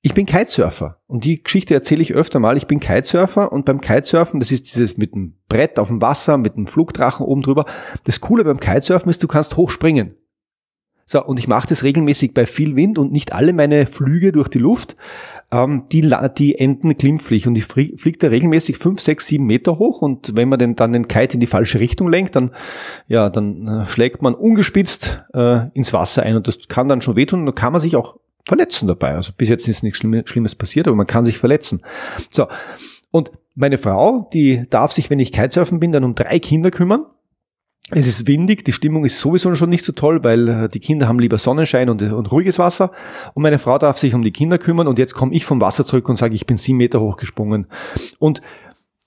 ich 0.00 0.14
bin 0.14 0.26
Kitesurfer 0.26 1.00
und 1.06 1.24
die 1.24 1.42
Geschichte 1.42 1.74
erzähle 1.74 2.02
ich 2.02 2.14
öfter 2.14 2.38
mal. 2.38 2.56
Ich 2.56 2.66
bin 2.66 2.80
Kitesurfer 2.80 3.52
und 3.52 3.64
beim 3.64 3.80
Kitesurfen, 3.80 4.40
das 4.40 4.52
ist 4.52 4.72
dieses 4.72 4.96
mit 4.96 5.14
dem 5.14 5.34
Brett 5.48 5.78
auf 5.78 5.88
dem 5.88 6.00
Wasser, 6.00 6.38
mit 6.38 6.56
dem 6.56 6.66
Flugdrachen 6.66 7.26
oben 7.26 7.42
drüber. 7.42 7.64
Das 8.04 8.20
Coole 8.20 8.44
beim 8.44 8.60
Kitesurfen 8.60 9.10
ist, 9.10 9.22
du 9.22 9.28
kannst 9.28 9.56
hochspringen. 9.56 10.14
So, 11.10 11.24
und 11.24 11.38
ich 11.38 11.48
mache 11.48 11.66
das 11.66 11.84
regelmäßig 11.84 12.34
bei 12.34 12.44
viel 12.44 12.76
Wind 12.76 12.98
und 12.98 13.12
nicht 13.12 13.32
alle 13.32 13.54
meine 13.54 13.86
Flüge 13.86 14.30
durch 14.30 14.48
die 14.48 14.58
Luft, 14.58 14.94
ähm, 15.50 15.84
die, 15.90 16.14
die 16.36 16.58
enden 16.58 16.98
glimpflich 16.98 17.46
und 17.46 17.56
ich 17.56 17.64
fliege 17.64 18.18
da 18.18 18.28
regelmäßig 18.28 18.76
fünf, 18.76 19.00
sechs, 19.00 19.26
sieben 19.26 19.46
Meter 19.46 19.78
hoch 19.78 20.02
und 20.02 20.36
wenn 20.36 20.50
man 20.50 20.58
den, 20.58 20.76
dann 20.76 20.92
den 20.92 21.08
Kite 21.08 21.34
in 21.34 21.40
die 21.40 21.46
falsche 21.46 21.80
Richtung 21.80 22.10
lenkt, 22.10 22.36
dann, 22.36 22.50
ja, 23.06 23.30
dann 23.30 23.66
äh, 23.66 23.86
schlägt 23.86 24.20
man 24.20 24.34
ungespitzt 24.34 25.24
äh, 25.32 25.70
ins 25.72 25.94
Wasser 25.94 26.24
ein 26.24 26.36
und 26.36 26.46
das 26.46 26.68
kann 26.68 26.88
dann 26.88 27.00
schon 27.00 27.16
wehtun 27.16 27.40
und 27.40 27.46
da 27.46 27.52
kann 27.52 27.72
man 27.72 27.80
sich 27.80 27.96
auch 27.96 28.18
verletzen 28.48 28.88
dabei. 28.88 29.14
Also 29.14 29.32
bis 29.36 29.48
jetzt 29.48 29.68
ist 29.68 29.82
nichts 29.82 29.98
Schlimmes 29.98 30.54
passiert, 30.54 30.88
aber 30.88 30.96
man 30.96 31.06
kann 31.06 31.24
sich 31.24 31.38
verletzen. 31.38 31.82
So. 32.30 32.48
Und 33.10 33.30
meine 33.54 33.78
Frau, 33.78 34.28
die 34.32 34.66
darf 34.70 34.92
sich, 34.92 35.10
wenn 35.10 35.18
ich 35.18 35.32
Kitesurfen 35.32 35.80
bin, 35.80 35.92
dann 35.92 36.04
um 36.04 36.14
drei 36.14 36.38
Kinder 36.38 36.70
kümmern. 36.70 37.04
Es 37.90 38.06
ist 38.06 38.26
windig, 38.26 38.64
die 38.64 38.72
Stimmung 38.72 39.06
ist 39.06 39.18
sowieso 39.18 39.54
schon 39.54 39.70
nicht 39.70 39.84
so 39.84 39.92
toll, 39.92 40.22
weil 40.22 40.48
äh, 40.48 40.68
die 40.68 40.80
Kinder 40.80 41.08
haben 41.08 41.18
lieber 41.18 41.38
Sonnenschein 41.38 41.88
und, 41.88 42.02
und 42.02 42.30
ruhiges 42.30 42.58
Wasser. 42.58 42.90
Und 43.32 43.42
meine 43.42 43.58
Frau 43.58 43.78
darf 43.78 43.96
sich 43.96 44.14
um 44.14 44.22
die 44.22 44.30
Kinder 44.30 44.58
kümmern 44.58 44.86
und 44.86 44.98
jetzt 44.98 45.14
komme 45.14 45.32
ich 45.32 45.46
vom 45.46 45.60
Wasser 45.60 45.86
zurück 45.86 46.08
und 46.08 46.16
sage, 46.16 46.34
ich 46.34 46.44
bin 46.44 46.58
sieben 46.58 46.78
Meter 46.78 47.00
hochgesprungen. 47.00 47.66
Und 48.18 48.42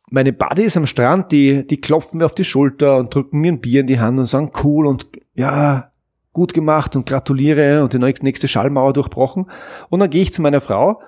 meine 0.10 0.34
Buddies 0.34 0.78
am 0.78 0.88
Strand, 0.88 1.32
die, 1.32 1.66
die 1.66 1.78
klopfen 1.78 2.18
mir 2.18 2.26
auf 2.26 2.34
die 2.34 2.44
Schulter 2.44 2.98
und 2.98 3.14
drücken 3.14 3.40
mir 3.40 3.52
ein 3.52 3.62
Bier 3.62 3.82
in 3.82 3.88
die 3.88 4.00
Hand 4.00 4.18
und 4.18 4.26
sagen, 4.26 4.52
cool 4.64 4.88
und 4.88 5.08
ja, 5.36 5.91
gut 6.34 6.54
gemacht 6.54 6.96
und 6.96 7.06
gratuliere 7.06 7.84
und 7.84 7.94
die 7.94 8.00
nächste 8.00 8.48
Schallmauer 8.48 8.94
durchbrochen. 8.94 9.50
Und 9.90 10.00
dann 10.00 10.10
gehe 10.10 10.22
ich 10.22 10.34
zu 10.34 10.42
meiner 10.42 10.62
Frau 10.62 11.02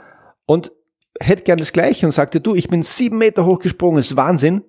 und 0.46 0.72
hätte 1.20 1.44
gern 1.44 1.58
das 1.58 1.74
Gleiche 1.74 2.06
und 2.06 2.12
sagte, 2.12 2.42
du, 2.42 2.56
ich 2.56 2.68
bin 2.68 2.84
sieben 2.84 3.18
Meter 3.18 3.46
hochgesprungen, 3.46 3.98
das 3.98 4.12
ist 4.12 4.18
Wahnsinn. 4.18 4.64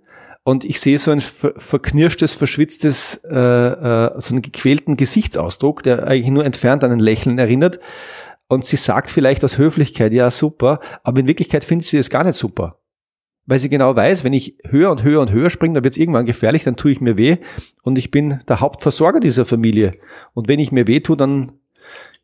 Und 0.46 0.64
ich 0.64 0.78
sehe 0.78 0.98
so 0.98 1.10
ein 1.10 1.22
verknirschtes, 1.22 2.34
verschwitztes, 2.34 3.24
äh, 3.24 3.34
äh, 3.34 4.20
so 4.20 4.34
einen 4.34 4.42
gequälten 4.42 4.98
Gesichtsausdruck, 4.98 5.82
der 5.82 6.06
eigentlich 6.06 6.28
nur 6.28 6.44
entfernt 6.44 6.84
an 6.84 6.92
ein 6.92 6.98
Lächeln 6.98 7.38
erinnert. 7.38 7.80
Und 8.46 8.64
sie 8.66 8.76
sagt 8.76 9.10
vielleicht 9.10 9.42
aus 9.42 9.56
Höflichkeit, 9.56 10.12
ja, 10.12 10.30
super, 10.30 10.80
aber 11.02 11.20
in 11.20 11.26
Wirklichkeit 11.26 11.64
findet 11.64 11.86
sie 11.86 11.96
es 11.96 12.10
gar 12.10 12.24
nicht 12.24 12.36
super 12.36 12.78
weil 13.46 13.58
sie 13.58 13.68
genau 13.68 13.94
weiß, 13.94 14.24
wenn 14.24 14.32
ich 14.32 14.56
höher 14.68 14.90
und 14.90 15.02
höher 15.02 15.20
und 15.20 15.30
höher 15.30 15.50
springe, 15.50 15.74
dann 15.74 15.84
wird 15.84 15.94
es 15.94 16.00
irgendwann 16.00 16.26
gefährlich, 16.26 16.64
dann 16.64 16.76
tue 16.76 16.92
ich 16.92 17.00
mir 17.00 17.16
weh 17.16 17.36
und 17.82 17.98
ich 17.98 18.10
bin 18.10 18.40
der 18.48 18.60
Hauptversorger 18.60 19.20
dieser 19.20 19.44
Familie. 19.44 19.92
Und 20.32 20.48
wenn 20.48 20.60
ich 20.60 20.72
mir 20.72 20.86
weh 20.86 21.00
tue, 21.00 21.16
dann 21.16 21.52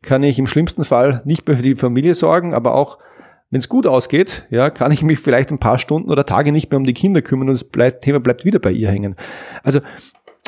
kann 0.01 0.23
ich 0.23 0.39
im 0.39 0.47
schlimmsten 0.47 0.83
Fall 0.83 1.21
nicht 1.25 1.47
mehr 1.47 1.57
für 1.57 1.63
die 1.63 1.75
Familie 1.75 2.15
sorgen, 2.15 2.53
aber 2.53 2.73
auch 2.73 2.97
wenn 3.51 3.59
es 3.59 3.69
gut 3.69 3.85
ausgeht, 3.85 4.47
ja, 4.49 4.69
kann 4.69 4.91
ich 4.91 5.03
mich 5.03 5.19
vielleicht 5.19 5.51
ein 5.51 5.59
paar 5.59 5.77
Stunden 5.77 6.09
oder 6.09 6.25
Tage 6.25 6.51
nicht 6.51 6.71
mehr 6.71 6.77
um 6.77 6.85
die 6.85 6.93
Kinder 6.93 7.21
kümmern 7.21 7.49
und 7.49 7.53
das 7.53 7.65
bleibt, 7.65 8.01
Thema 8.01 8.19
bleibt 8.19 8.45
wieder 8.45 8.59
bei 8.59 8.71
ihr 8.71 8.89
hängen. 8.89 9.15
Also 9.61 9.81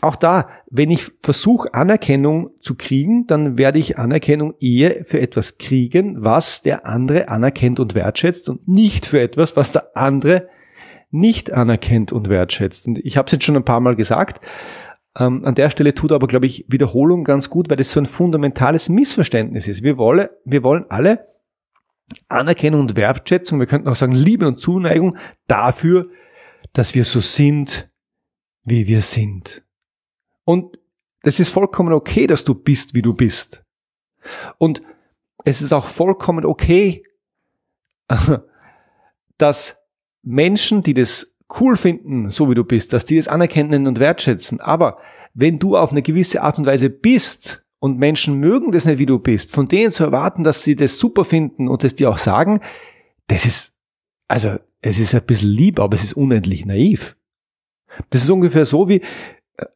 auch 0.02 0.16
da, 0.16 0.50
wenn 0.70 0.90
ich 0.90 1.12
versuche, 1.22 1.74
Anerkennung 1.74 2.52
zu 2.62 2.76
kriegen, 2.76 3.28
dann 3.28 3.58
werde 3.58 3.80
ich 3.80 4.00
Anerkennung 4.00 4.54
eher 4.60 5.06
für 5.06 5.20
etwas 5.20 5.58
kriegen, 5.58 6.24
was 6.24 6.62
der 6.62 6.86
andere 6.86 7.30
anerkennt 7.30 7.80
und 7.80 7.94
wertschätzt 7.94 8.50
und 8.50 8.68
nicht 8.68 9.06
für 9.06 9.22
etwas, 9.22 9.56
was 9.56 9.74
der 9.74 9.96
andere 9.96 10.50
nicht 11.14 11.52
anerkennt 11.52 12.12
und 12.12 12.28
wertschätzt. 12.28 12.88
Und 12.88 12.98
ich 13.00 13.18
habe 13.18 13.28
es 13.28 13.32
jetzt 13.34 13.46
schon 13.46 13.56
ein 13.56 13.66
paar 13.66 13.80
Mal 13.80 13.96
gesagt. 13.96 14.44
Ähm, 15.16 15.46
an 15.46 15.56
der 15.56 15.70
Stelle 15.70 15.94
tut 15.94 16.12
aber, 16.12 16.28
glaube 16.28 16.48
ich, 16.48 16.66
Wiederholung 16.68 17.24
ganz 17.24 17.50
gut, 17.50 17.70
weil 17.70 17.78
das 17.78 17.92
so 17.92 18.00
ein 18.00 18.08
fundamentales 18.08 18.90
Missverständnis 18.90 19.68
ist. 19.68 19.84
Wir, 19.84 19.98
wollen, 19.98 20.28
wir 20.44 20.64
wollen 20.64 20.86
alle 20.90 21.28
Anerkennung 22.28 22.82
und 22.82 22.96
Wertschätzung, 22.96 23.60
wir 23.60 23.68
könnten 23.68 23.88
auch 23.88 23.96
sagen 23.96 24.14
Liebe 24.14 24.48
und 24.48 24.60
Zuneigung 24.60 25.18
dafür, 25.48 26.10
dass 26.74 26.96
wir 26.96 27.06
so 27.06 27.20
sind, 27.20 27.92
wie 28.64 28.88
wir 28.88 29.02
sind. 29.02 29.64
Und 30.46 30.80
das 31.22 31.40
ist 31.40 31.52
vollkommen 31.52 31.94
okay, 31.94 32.28
dass 32.28 32.44
du 32.44 32.56
bist, 32.56 32.94
wie 32.94 33.02
du 33.02 33.14
bist. 33.14 33.64
Und 34.58 34.82
es 35.46 35.62
ist 35.62 35.74
auch 35.74 35.86
vollkommen 35.86 36.46
okay, 36.46 37.04
dass 39.38 39.83
Menschen, 40.24 40.82
die 40.82 40.94
das 40.94 41.36
cool 41.60 41.78
finden, 41.78 42.30
so 42.30 42.50
wie 42.50 42.56
du 42.56 42.64
bist, 42.64 42.94
dass 42.94 43.06
die 43.06 43.18
das 43.18 43.28
anerkennen 43.28 43.88
und 43.88 44.00
wertschätzen. 44.00 44.60
Aber 44.60 44.98
wenn 45.34 45.60
du 45.60 45.78
auf 45.78 45.92
eine 45.92 46.02
gewisse 46.02 46.42
Art 46.42 46.58
und 46.58 46.66
Weise 46.66 46.90
bist 46.90 47.66
und 47.80 48.00
Menschen 48.00 48.40
mögen 48.40 48.72
das 48.72 48.86
nicht, 48.86 49.00
wie 49.00 49.06
du 49.06 49.20
bist, 49.20 49.52
von 49.52 49.68
denen 49.68 49.92
zu 49.92 50.04
erwarten, 50.04 50.44
dass 50.44 50.64
sie 50.64 50.76
das 50.76 50.98
super 50.98 51.26
finden 51.26 51.68
und 51.68 51.84
das 51.84 51.96
dir 51.96 52.10
auch 52.10 52.18
sagen, 52.18 52.60
das 53.28 53.46
ist, 53.46 53.76
also, 54.28 54.58
es 54.82 55.00
ist 55.00 55.14
ein 55.16 55.24
bisschen 55.24 55.50
lieb, 55.50 55.80
aber 55.80 55.96
es 55.96 56.04
ist 56.04 56.14
unendlich 56.14 56.66
naiv. 56.66 57.16
Das 58.10 58.24
ist 58.24 58.30
ungefähr 58.30 58.66
so 58.66 58.90
wie, 58.90 59.02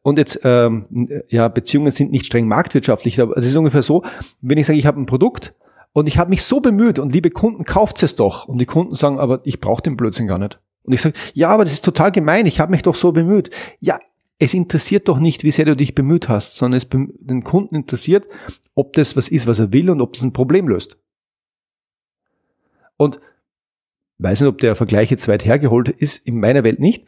und 0.02 0.18
jetzt, 0.18 0.40
ähm, 0.42 0.86
ja, 1.28 1.48
Beziehungen 1.48 1.92
sind 1.92 2.10
nicht 2.10 2.26
streng 2.26 2.48
marktwirtschaftlich, 2.48 3.20
aber 3.20 3.36
es 3.36 3.46
ist 3.46 3.56
ungefähr 3.56 3.82
so, 3.82 4.04
wenn 4.40 4.58
ich 4.58 4.66
sage, 4.66 4.78
ich 4.78 4.86
habe 4.86 5.00
ein 5.00 5.06
Produkt 5.06 5.54
Und 5.92 6.06
ich 6.06 6.18
habe 6.18 6.30
mich 6.30 6.44
so 6.44 6.60
bemüht 6.60 6.98
und 6.98 7.12
liebe 7.12 7.30
Kunden, 7.30 7.64
kauft 7.64 8.02
es 8.02 8.16
doch. 8.16 8.46
Und 8.46 8.58
die 8.58 8.66
Kunden 8.66 8.94
sagen, 8.94 9.18
aber 9.18 9.40
ich 9.44 9.60
brauche 9.60 9.82
den 9.82 9.96
Blödsinn 9.96 10.26
gar 10.26 10.38
nicht. 10.38 10.60
Und 10.82 10.92
ich 10.92 11.00
sage, 11.00 11.18
ja, 11.34 11.50
aber 11.50 11.64
das 11.64 11.72
ist 11.72 11.84
total 11.84 12.12
gemein, 12.12 12.46
ich 12.46 12.60
habe 12.60 12.70
mich 12.70 12.82
doch 12.82 12.94
so 12.94 13.12
bemüht. 13.12 13.50
Ja, 13.80 13.98
es 14.38 14.54
interessiert 14.54 15.08
doch 15.08 15.18
nicht, 15.18 15.42
wie 15.42 15.50
sehr 15.50 15.64
du 15.64 15.76
dich 15.76 15.94
bemüht 15.94 16.28
hast, 16.28 16.56
sondern 16.56 16.78
es 16.78 16.88
den 16.88 17.42
Kunden 17.42 17.74
interessiert, 17.74 18.26
ob 18.74 18.92
das 18.92 19.16
was 19.16 19.28
ist, 19.28 19.46
was 19.46 19.58
er 19.58 19.72
will 19.72 19.90
und 19.90 20.00
ob 20.00 20.12
das 20.12 20.22
ein 20.22 20.32
Problem 20.32 20.68
löst. 20.68 20.96
Und 22.96 23.20
weiß 24.18 24.40
nicht, 24.40 24.48
ob 24.48 24.58
der 24.58 24.76
Vergleich 24.76 25.10
jetzt 25.10 25.28
weit 25.28 25.44
hergeholt 25.44 25.88
ist, 25.88 26.26
in 26.26 26.38
meiner 26.38 26.64
Welt 26.64 26.78
nicht. 26.78 27.06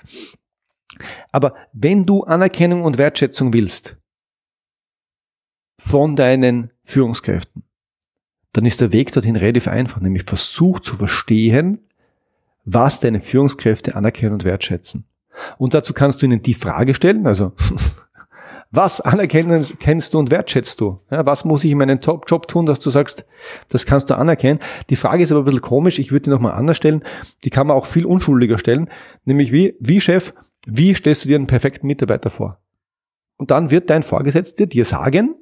Aber 1.31 1.55
wenn 1.73 2.05
du 2.05 2.25
Anerkennung 2.25 2.83
und 2.83 2.99
Wertschätzung 2.99 3.53
willst 3.53 3.97
von 5.79 6.17
deinen 6.17 6.73
Führungskräften, 6.83 7.65
dann 8.53 8.67
ist 8.67 8.81
der 8.81 8.93
Weg 8.93 9.13
dorthin 9.13 9.37
relativ 9.37 9.69
einfach, 9.69 10.01
nämlich 10.01 10.25
versuch 10.25 10.81
zu 10.81 10.97
verstehen, 10.97 11.79
was 12.65 13.01
deine 13.01 13.21
Führungskräfte 13.21 13.95
anerkennen 13.95 14.35
und 14.35 14.45
wertschätzen. 14.45 15.05
Und 15.59 15.75
dazu 15.75 15.95
kannst 15.95 16.21
du 16.21 16.27
ihnen 16.27 16.43
die 16.43 16.55
Frage 16.55 16.95
stellen, 16.95 17.27
also 17.27 17.53
was 18.71 19.01
anerkennst 19.01 20.15
du 20.15 20.19
und 20.19 20.31
wertschätzt 20.31 20.81
du? 20.81 21.01
Ja, 21.11 21.25
was 21.27 21.45
muss 21.45 21.65
ich 21.65 21.73
in 21.73 21.79
meinem 21.79 22.01
Top-Job 22.01 22.49
tun, 22.49 22.67
dass 22.67 22.81
du 22.81 22.91
sagst, 22.91 23.27
das 23.69 23.87
kannst 23.87 24.11
du 24.11 24.17
anerkennen? 24.17 24.61
Die 24.91 24.97
Frage 24.97 25.23
ist 25.23 25.33
aber 25.33 25.43
ein 25.43 25.45
bisschen 25.45 25.63
komisch, 25.63 25.99
ich 25.99 26.13
würde 26.13 26.25
die 26.25 26.31
nochmal 26.31 26.53
anders 26.53 26.77
stellen, 26.77 27.03
die 27.45 27.51
kann 27.51 27.67
man 27.67 27.77
auch 27.77 27.87
viel 27.87 28.05
unschuldiger 28.05 28.59
stellen, 28.59 28.91
nämlich 29.25 29.53
wie, 29.53 29.77
wie 29.81 30.01
Chef, 30.01 30.35
wie 30.67 30.95
stellst 30.95 31.25
du 31.25 31.29
dir 31.29 31.37
einen 31.37 31.47
perfekten 31.47 31.87
Mitarbeiter 31.87 32.31
vor? 32.31 32.59
Und 33.37 33.51
dann 33.51 33.71
wird 33.71 33.89
dein 33.89 34.03
Vorgesetzter 34.03 34.67
dir 34.67 34.85
sagen, 34.85 35.35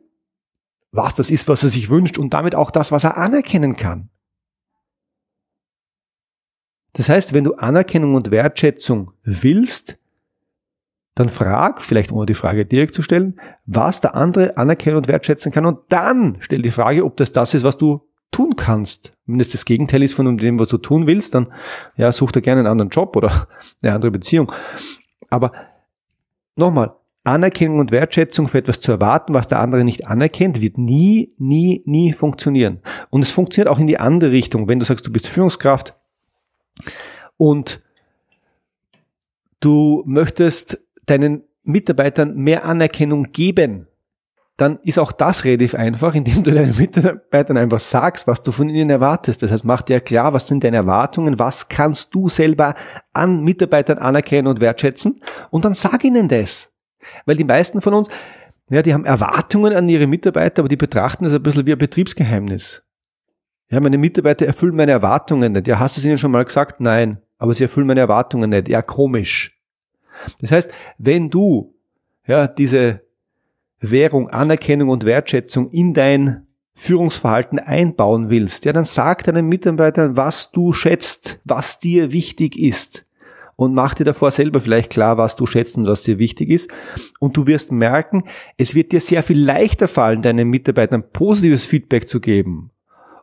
was 0.92 1.14
das 1.14 1.30
ist, 1.30 1.49
was 1.49 1.62
er 1.62 1.68
sich 1.68 1.90
wünscht 1.90 2.18
und 2.18 2.35
damit 2.35 2.54
auch 2.54 2.71
das, 2.71 2.92
was 2.92 3.04
er 3.04 3.16
anerkennen 3.16 3.76
kann. 3.76 4.11
Das 6.95 7.09
heißt, 7.09 7.33
wenn 7.33 7.45
du 7.45 7.54
Anerkennung 7.54 8.14
und 8.14 8.30
Wertschätzung 8.30 9.12
willst, 9.23 9.99
dann 11.14 11.28
frag, 11.28 11.83
vielleicht 11.83 12.12
ohne 12.12 12.26
die 12.26 12.35
Frage 12.35 12.64
direkt 12.64 12.95
zu 12.95 13.02
stellen, 13.02 13.40
was 13.66 14.00
der 14.00 14.14
andere 14.14 14.57
anerkennen 14.57 14.97
und 14.97 15.09
wertschätzen 15.09 15.52
kann 15.52 15.66
und 15.66 15.80
dann 15.88 16.38
stell 16.40 16.62
die 16.62 16.71
Frage, 16.71 17.04
ob 17.04 17.16
das 17.16 17.33
das 17.33 17.54
ist, 17.54 17.64
was 17.64 17.76
du 17.76 18.09
tun 18.30 18.57
kannst. 18.57 19.12
Wenn 19.26 19.40
es 19.40 19.50
das 19.50 19.64
Gegenteil 19.64 20.02
ist 20.02 20.14
von 20.14 20.37
dem, 20.38 20.59
was 20.59 20.68
du 20.68 20.78
tun 20.78 21.07
willst, 21.07 21.35
dann 21.35 21.52
ja, 21.97 22.12
such 22.12 22.33
dir 22.33 22.42
gerne 22.42 22.61
einen 22.61 22.68
anderen 22.68 22.90
Job 22.90 23.16
oder 23.16 23.49
eine 23.83 23.95
andere 23.95 24.11
Beziehung. 24.11 24.52
Aber 25.28 25.52
nochmal, 26.54 26.95
Anerkennung 27.28 27.78
und 27.78 27.90
Wertschätzung 27.90 28.49
für 28.49 28.58
etwas 28.58 28.80
zu 28.80 28.92
erwarten, 28.92 29.35
was 29.35 29.49
der 29.49 29.61
andere 29.61 29.85
nicht 29.85 30.06
anerkennt, 30.06 30.61
wird 30.61 30.78
nie, 30.78 31.35
nie, 31.38 31.82
nie 31.87 32.12
funktionieren. 32.12 32.80
Und 33.11 33.23
es 33.23 33.30
funktioniert 33.30 33.68
auch 33.68 33.78
in 33.78 33.87
die 33.87 33.99
andere 33.99 34.30
Richtung. 34.32 34.68
Wenn 34.68 34.78
du 34.78 34.85
sagst, 34.85 35.06
du 35.06 35.12
bist 35.12 35.28
Führungskraft 35.28 35.94
und 37.37 37.80
du 39.61 40.02
möchtest 40.06 40.80
deinen 41.06 41.44
Mitarbeitern 41.62 42.37
mehr 42.37 42.64
Anerkennung 42.64 43.32
geben, 43.32 43.87
dann 44.58 44.80
ist 44.82 44.99
auch 44.99 45.12
das 45.12 45.44
relativ 45.44 45.76
einfach, 45.76 46.16
indem 46.16 46.42
du 46.42 46.50
deinen 46.52 46.76
Mitarbeitern 46.76 47.56
einfach 47.56 47.78
sagst, 47.78 48.26
was 48.26 48.42
du 48.42 48.50
von 48.50 48.68
ihnen 48.68 48.90
erwartest. 48.90 49.42
Das 49.42 49.52
heißt, 49.52 49.64
mach 49.64 49.82
dir 49.82 50.00
klar, 50.00 50.32
was 50.32 50.49
sind 50.49 50.64
deine 50.64 50.78
Erwartungen, 50.78 51.38
was 51.38 51.68
kannst 51.68 52.12
du 52.14 52.28
selber 52.28 52.75
an 53.12 53.44
Mitarbeitern 53.44 53.99
anerkennen 53.99 54.49
und 54.49 54.61
wertschätzen 54.61 55.20
und 55.50 55.64
dann 55.64 55.75
sag 55.75 56.04
ihnen 56.04 56.26
das. 56.26 56.73
Weil 57.27 57.37
die 57.37 57.45
meisten 57.45 57.81
von 57.81 57.95
uns, 57.95 58.09
ja, 58.71 58.83
die 58.83 58.93
haben 58.93 59.05
Erwartungen 59.05 59.75
an 59.75 59.88
ihre 59.88 60.07
Mitarbeiter, 60.07 60.61
aber 60.61 60.69
die 60.69 60.77
betrachten 60.77 61.25
es 61.25 61.35
ein 61.35 61.43
bisschen 61.43 61.67
wie 61.67 61.73
ein 61.73 61.79
Betriebsgeheimnis. 61.79 62.85
Ja, 63.71 63.81
meine 63.81 63.99
Mitarbeiter 63.99 64.47
erfüllen 64.47 64.77
meine 64.77 64.93
Erwartungen 64.93 65.53
nicht. 65.53 65.69
Ja, 65.69 65.79
hast 65.79 65.97
du 65.97 66.00
es 66.00 66.05
ihnen 66.05 66.19
schon 66.19 66.31
mal 66.31 66.45
gesagt? 66.45 66.81
Nein. 66.81 67.19
Aber 67.38 67.55
sie 67.55 67.65
erfüllen 67.65 67.87
meine 67.87 68.00
Erwartungen 68.00 68.50
nicht. 68.50 68.69
Ja, 68.69 68.83
komisch. 68.83 69.59
Das 70.41 70.50
heißt, 70.50 70.73
wenn 70.99 71.31
du, 71.31 71.75
ja, 72.27 72.47
diese 72.47 73.03
Währung, 73.81 74.29
Anerkennung 74.29 74.88
und 74.88 75.05
Wertschätzung 75.05 75.71
in 75.71 75.95
dein 75.95 76.47
Führungsverhalten 76.73 77.59
einbauen 77.59 78.31
willst, 78.31 78.65
ja, 78.65 78.73
dann 78.73 78.85
sag 78.85 79.25
deinen 79.25 79.47
Mitarbeitern, 79.47 80.17
was 80.17 80.50
du 80.50 80.73
schätzt, 80.73 81.41
was 81.45 81.79
dir 81.79 82.12
wichtig 82.12 82.59
ist 82.59 83.08
und 83.61 83.75
mach 83.75 83.94
dir 83.94 84.05
davor 84.05 84.31
selber 84.31 84.61
vielleicht 84.61 84.88
klar, 84.88 85.18
was 85.18 85.35
du 85.35 85.44
schätzt 85.44 85.77
und 85.77 85.87
was 85.87 86.05
dir 86.05 86.21
wichtig 86.21 86.49
ist. 86.49 86.71
Und 87.18 87.37
du 87.37 87.49
wirst 87.49 87.73
merken, 87.73 88.23
es 88.57 88.77
wird 88.77 88.92
dir 88.92 89.01
sehr 89.01 89.25
viel 89.25 89.44
leichter 89.44 89.88
fallen, 89.88 90.23
deinen 90.23 90.49
Mitarbeitern 90.49 91.11
positives 91.11 91.66
Feedback 91.66 92.09
zu 92.09 92.21
geben 92.21 92.71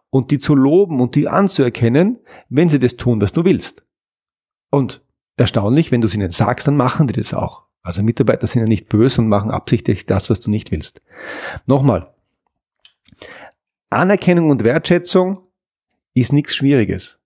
und 0.09 0.31
die 0.31 0.39
zu 0.39 0.53
loben 0.53 0.99
und 0.99 1.15
die 1.15 1.29
anzuerkennen, 1.29 2.19
wenn 2.49 2.67
sie 2.67 2.79
das 2.79 2.97
tun, 2.97 3.21
was 3.21 3.31
du 3.31 3.45
willst. 3.45 3.85
Und 4.71 5.01
erstaunlich, 5.37 5.93
wenn 5.93 6.01
du 6.01 6.07
es 6.07 6.15
ihnen 6.15 6.31
sagst, 6.31 6.67
dann 6.67 6.75
machen 6.75 7.07
die 7.07 7.13
das 7.13 7.33
auch. 7.33 7.63
Also 7.81 8.03
Mitarbeiter 8.03 8.45
sind 8.45 8.59
ja 8.59 8.67
nicht 8.67 8.89
böse 8.89 9.21
und 9.21 9.29
machen 9.29 9.51
absichtlich 9.51 10.05
das, 10.05 10.29
was 10.29 10.41
du 10.41 10.51
nicht 10.51 10.69
willst. 10.69 11.01
Nochmal. 11.65 12.13
Anerkennung 13.89 14.49
und 14.49 14.65
Wertschätzung 14.65 15.47
ist 16.13 16.33
nichts 16.33 16.57
Schwieriges. 16.57 17.21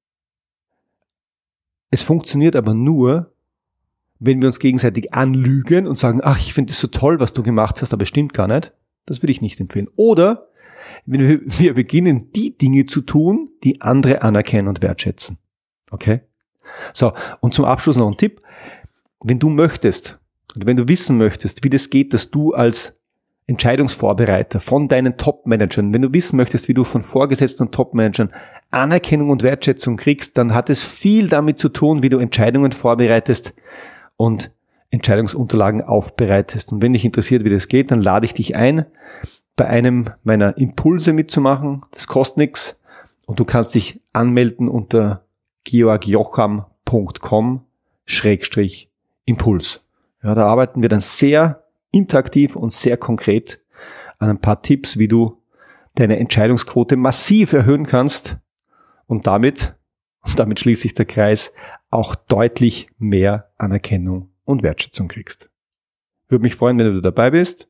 Es 1.91 2.03
funktioniert 2.03 2.55
aber 2.55 2.73
nur, 2.73 3.33
wenn 4.19 4.41
wir 4.41 4.47
uns 4.47 4.59
gegenseitig 4.59 5.13
anlügen 5.13 5.87
und 5.87 5.97
sagen, 5.97 6.19
ach, 6.23 6.39
ich 6.39 6.53
finde 6.53 6.71
es 6.71 6.79
so 6.79 6.87
toll, 6.87 7.19
was 7.19 7.33
du 7.33 7.41
gemacht 7.41 7.81
hast, 7.81 7.93
aber 7.93 8.03
es 8.03 8.09
stimmt 8.09 8.33
gar 8.33 8.47
nicht. 8.47 8.73
Das 9.05 9.21
würde 9.21 9.31
ich 9.31 9.41
nicht 9.41 9.59
empfehlen. 9.59 9.87
Oder 9.95 10.49
wenn 11.05 11.21
wir, 11.21 11.41
wir 11.59 11.73
beginnen, 11.73 12.31
die 12.33 12.57
Dinge 12.57 12.85
zu 12.85 13.01
tun, 13.01 13.49
die 13.63 13.81
andere 13.81 14.21
anerkennen 14.21 14.67
und 14.67 14.81
wertschätzen. 14.81 15.37
Okay? 15.91 16.21
So, 16.93 17.13
und 17.39 17.53
zum 17.53 17.65
Abschluss 17.65 17.95
noch 17.95 18.07
ein 18.07 18.17
Tipp. 18.17 18.41
Wenn 19.21 19.39
du 19.39 19.49
möchtest, 19.49 20.19
und 20.55 20.65
wenn 20.65 20.77
du 20.77 20.87
wissen 20.87 21.17
möchtest, 21.17 21.63
wie 21.63 21.69
das 21.69 21.89
geht, 21.89 22.13
dass 22.13 22.31
du 22.31 22.53
als 22.53 22.98
Entscheidungsvorbereiter 23.49 24.59
von 24.59 24.87
deinen 24.87 25.17
Top-Managern, 25.17 25.91
wenn 25.91 26.03
du 26.03 26.13
wissen 26.13 26.37
möchtest, 26.37 26.67
wie 26.67 26.75
du 26.75 26.83
von 26.83 27.01
Vorgesetzten 27.01 27.63
und 27.63 27.73
Top-Managern 27.73 28.29
Anerkennung 28.69 29.31
und 29.31 29.41
Wertschätzung 29.41 29.97
kriegst, 29.97 30.37
dann 30.37 30.53
hat 30.53 30.69
es 30.69 30.83
viel 30.83 31.29
damit 31.29 31.57
zu 31.57 31.69
tun, 31.69 32.03
wie 32.03 32.09
du 32.09 32.19
Entscheidungen 32.19 32.71
vorbereitest 32.71 33.55
und 34.17 34.51
Entscheidungsunterlagen 34.91 35.81
aufbereitest. 35.81 36.71
Und 36.71 36.83
wenn 36.83 36.93
dich 36.93 37.05
interessiert, 37.05 37.43
wie 37.43 37.49
das 37.49 37.67
geht, 37.67 37.89
dann 37.89 38.01
lade 38.01 38.27
ich 38.27 38.35
dich 38.35 38.55
ein, 38.55 38.85
bei 39.55 39.65
einem 39.65 40.11
meiner 40.23 40.55
Impulse 40.57 41.11
mitzumachen. 41.11 41.83
Das 41.89 42.05
kostet 42.05 42.37
nichts 42.37 42.79
und 43.25 43.39
du 43.39 43.45
kannst 43.45 43.73
dich 43.73 43.99
anmelden 44.13 44.69
unter 44.69 45.25
georgjocham.com 45.63 47.61
Schrägstrich 48.05 48.91
Impuls. 49.25 49.81
Ja, 50.23 50.35
da 50.35 50.45
arbeiten 50.45 50.83
wir 50.83 50.89
dann 50.89 51.01
sehr 51.01 51.63
interaktiv 51.91 52.55
und 52.55 52.73
sehr 52.73 52.97
konkret 52.97 53.61
an 54.17 54.29
ein 54.29 54.41
paar 54.41 54.61
Tipps, 54.61 54.97
wie 54.97 55.07
du 55.07 55.41
deine 55.95 56.19
Entscheidungsquote 56.19 56.95
massiv 56.95 57.53
erhöhen 57.53 57.85
kannst 57.85 58.37
und 59.07 59.27
damit, 59.27 59.75
und 60.21 60.37
damit 60.37 60.59
schließt 60.59 60.81
sich 60.81 60.93
der 60.93 61.05
Kreis, 61.05 61.53
auch 61.89 62.15
deutlich 62.15 62.87
mehr 62.97 63.51
Anerkennung 63.57 64.31
und 64.45 64.63
Wertschätzung 64.63 65.07
kriegst. 65.07 65.49
Würde 66.27 66.43
mich 66.43 66.55
freuen, 66.55 66.77
wenn 66.77 66.93
du 66.93 67.01
dabei 67.01 67.31
bist. 67.31 67.67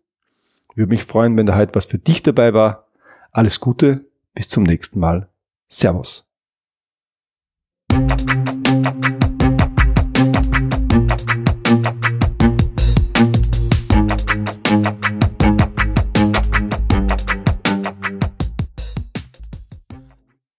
Würde 0.76 0.90
mich 0.90 1.04
freuen, 1.04 1.38
wenn 1.38 1.46
da 1.46 1.56
halt 1.56 1.76
was 1.76 1.86
für 1.86 1.98
dich 1.98 2.24
dabei 2.24 2.54
war. 2.54 2.88
Alles 3.32 3.60
Gute, 3.60 4.06
bis 4.34 4.50
zum 4.50 4.64
nächsten 4.64 5.00
Mal. 5.00 5.30
Servus. 5.68 6.26